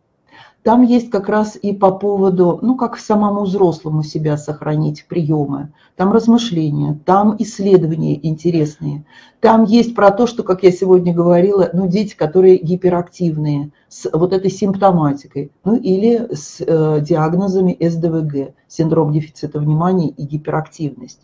Там 0.63 0.83
есть 0.83 1.09
как 1.09 1.27
раз 1.27 1.57
и 1.59 1.73
по 1.73 1.91
поводу, 1.91 2.59
ну, 2.61 2.75
как 2.75 2.97
самому 2.97 3.43
взрослому 3.43 4.03
себя 4.03 4.37
сохранить 4.37 5.05
приемы. 5.07 5.73
Там 5.95 6.11
размышления, 6.11 6.99
там 7.03 7.35
исследования 7.39 8.19
интересные. 8.27 9.03
Там 9.39 9.63
есть 9.63 9.95
про 9.95 10.11
то, 10.11 10.27
что, 10.27 10.43
как 10.43 10.61
я 10.61 10.71
сегодня 10.71 11.15
говорила, 11.15 11.71
ну, 11.73 11.87
дети, 11.87 12.15
которые 12.15 12.59
гиперактивные, 12.59 13.71
с 13.89 14.07
вот 14.13 14.33
этой 14.33 14.51
симптоматикой, 14.51 15.51
ну, 15.63 15.75
или 15.75 16.29
с 16.31 16.57
э, 16.59 17.01
диагнозами 17.01 17.75
СДВГ, 17.79 18.53
синдром 18.67 19.11
дефицита 19.11 19.59
внимания 19.59 20.09
и 20.09 20.23
гиперактивность. 20.23 21.21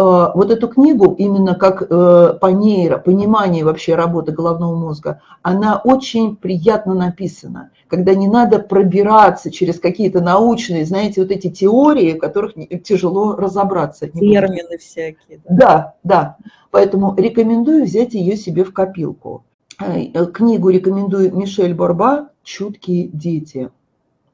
Э, 0.00 0.30
вот 0.34 0.50
эту 0.50 0.66
книгу, 0.68 1.14
именно 1.18 1.54
как 1.54 1.82
э, 1.82 2.38
по 2.40 2.46
нейро, 2.46 2.96
понимание 2.96 3.64
вообще 3.64 3.96
работы 3.96 4.32
головного 4.32 4.74
мозга, 4.74 5.20
она 5.42 5.78
очень 5.84 6.36
приятно 6.36 6.94
написана, 6.94 7.70
когда 7.86 8.14
не 8.14 8.26
надо 8.26 8.60
пробираться 8.60 9.50
через 9.50 9.78
какие-то 9.78 10.22
научные, 10.22 10.86
знаете, 10.86 11.20
вот 11.20 11.30
эти 11.30 11.50
теории, 11.50 12.14
в 12.14 12.18
которых 12.18 12.54
тяжело 12.82 13.36
разобраться. 13.36 14.08
Термины 14.08 14.78
всякие. 14.78 15.40
Да. 15.46 15.54
да, 15.54 15.94
да. 16.02 16.36
Поэтому 16.70 17.14
рекомендую 17.14 17.84
взять 17.84 18.14
ее 18.14 18.36
себе 18.36 18.64
в 18.64 18.72
копилку. 18.72 19.44
Э, 19.78 20.24
книгу 20.32 20.70
рекомендую 20.70 21.36
Мишель 21.36 21.74
Борба 21.74 22.30
«Чуткие 22.42 23.08
дети». 23.08 23.70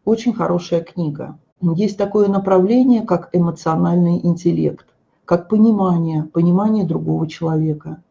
очень 0.05 0.33
хорошая 0.33 0.83
книга. 0.83 1.37
Есть 1.61 1.99
такое 1.99 2.29
направление, 2.29 3.03
как 3.03 3.31
эмоциональный 3.33 4.21
интеллект, 4.23 4.87
как 5.27 5.49
понимание, 5.49 6.23
понимание 6.23 6.85
другого 6.85 7.29
человека. 7.29 8.03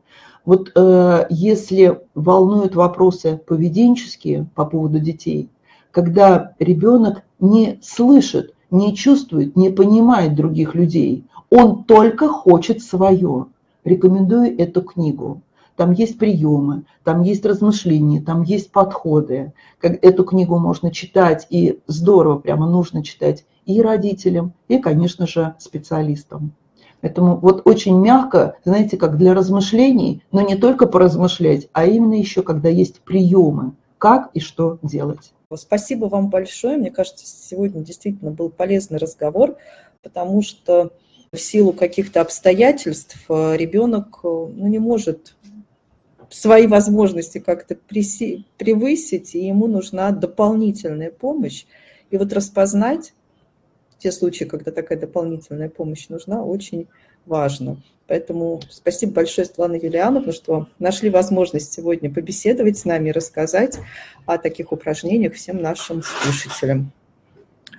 Вот 0.44 0.72
э, 0.76 1.26
если 1.32 2.02
волнуют 2.14 2.76
вопросы 2.76 3.42
поведенческие 3.48 4.48
по 4.54 4.66
поводу 4.66 5.00
детей, 5.00 5.50
когда 5.90 6.52
ребенок 6.60 7.24
не 7.40 7.80
слышит, 7.82 8.54
не 8.70 8.96
чувствует, 8.96 9.56
не 9.56 9.70
понимает 9.70 10.36
других 10.36 10.76
людей, 10.76 11.26
он 11.50 11.86
только 11.86 12.28
хочет 12.28 12.84
свое. 12.84 13.48
Рекомендую 13.86 14.60
эту 14.60 14.82
книгу. 14.82 15.42
Там 15.76 15.92
есть 15.92 16.18
приемы, 16.18 16.84
там 17.04 17.22
есть 17.22 17.46
размышления, 17.46 18.22
там 18.22 18.44
есть 18.44 18.72
подходы. 18.72 19.54
Эту 19.82 20.24
книгу 20.24 20.58
можно 20.58 20.92
читать, 20.92 21.48
и 21.50 21.80
здорово, 21.88 22.40
прямо 22.40 22.70
нужно 22.70 23.04
читать 23.04 23.46
и 23.66 23.82
родителям, 23.82 24.54
и, 24.68 24.80
конечно 24.80 25.28
же, 25.28 25.56
специалистам. 25.60 26.54
Поэтому 27.02 27.38
вот 27.38 27.62
очень 27.66 28.00
мягко, 28.00 28.56
знаете, 28.64 28.98
как 28.98 29.18
для 29.18 29.34
размышлений, 29.34 30.24
но 30.32 30.42
не 30.42 30.56
только 30.56 30.88
поразмышлять, 30.88 31.68
а 31.72 31.86
именно 31.86 32.16
еще, 32.16 32.42
когда 32.42 32.70
есть 32.70 33.02
приемы, 33.02 33.74
как 33.98 34.30
и 34.34 34.40
что 34.40 34.80
делать. 34.82 35.34
Спасибо 35.56 36.06
вам 36.06 36.30
большое. 36.30 36.78
Мне 36.78 36.92
кажется, 36.92 37.26
сегодня 37.26 37.82
действительно 37.82 38.32
был 38.32 38.50
полезный 38.50 38.98
разговор, 38.98 39.56
потому 40.02 40.42
что 40.42 40.92
в 41.32 41.38
силу 41.38 41.74
каких-то 41.74 42.22
обстоятельств 42.22 43.18
э, 43.30 43.56
ребенок 43.58 44.20
э, 44.24 44.28
ну, 44.28 44.68
не 44.68 44.80
может 44.80 45.36
свои 46.30 46.68
возможности 46.68 47.38
как-то 47.38 47.76
превысить, 47.76 49.36
и 49.36 49.46
ему 49.46 49.68
нужна 49.68 50.12
дополнительная 50.12 51.12
помощь. 51.12 51.66
И 52.10 52.18
вот 52.18 52.34
распознать 52.34 53.14
те 54.06 54.12
случаи, 54.12 54.44
когда 54.44 54.72
такая 54.72 55.00
дополнительная 55.00 55.68
помощь 55.68 56.10
нужна, 56.10 56.44
очень 56.44 56.88
важно. 57.26 57.82
Поэтому 58.06 58.62
спасибо 58.70 59.14
большое, 59.14 59.46
Светлана 59.46 59.78
Юлиановна, 59.78 60.32
что 60.32 60.68
нашли 60.78 61.10
возможность 61.10 61.74
сегодня 61.74 62.14
побеседовать 62.14 62.78
с 62.78 62.86
нами 62.86 63.10
и 63.10 63.12
рассказать 63.12 63.80
о 64.28 64.38
таких 64.38 64.72
упражнениях 64.72 65.34
всем 65.34 65.60
нашим 65.60 66.04
слушателям. 66.04 66.92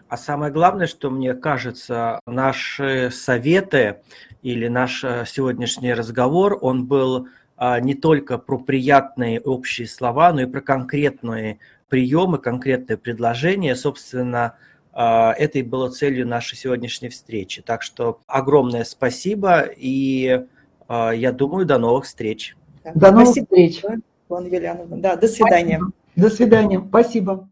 А 0.09 0.17
самое 0.17 0.53
главное, 0.53 0.89
что 0.89 1.11
мне 1.11 1.33
кажется, 1.35 2.19
наши 2.27 3.13
советы 3.13 3.99
или 4.43 4.67
наш 4.67 5.05
э, 5.05 5.27
сегодняшний 5.29 5.95
разговор, 5.95 6.59
он 6.61 6.87
был 6.87 7.29
а, 7.57 7.79
не 7.79 7.95
только 7.95 8.39
про 8.39 8.59
приятные 8.59 9.41
общие 9.41 9.87
слова, 9.87 10.33
но 10.33 10.41
и 10.41 10.47
про 10.47 10.61
конкретные 10.61 11.61
приемы, 11.89 12.39
конкретные 12.39 12.97
предложения. 12.97 13.77
Собственно, 13.77 14.57
это 14.99 15.59
и 15.59 15.63
было 15.63 15.91
целью 15.91 16.27
нашей 16.27 16.57
сегодняшней 16.57 17.11
встречи. 17.11 17.61
Так 17.63 17.83
что 17.83 18.21
огромное 18.27 18.85
спасибо, 18.85 19.61
и 19.61 20.45
а, 20.89 21.11
я 21.11 21.33
думаю, 21.33 21.67
до 21.67 21.79
новых 21.79 22.05
встреч. 22.05 22.57
До 22.95 23.11
новых 23.11 23.27
спасибо, 23.27 23.47
встреч. 23.47 23.83
Вон 24.29 24.47
Юлиановна. 24.47 24.97
Да, 24.97 25.17
до 25.17 25.29
свидания. 25.29 25.79
Спасибо. 25.79 25.93
До 26.17 26.31
свидания. 26.31 26.85
Спасибо. 26.89 27.49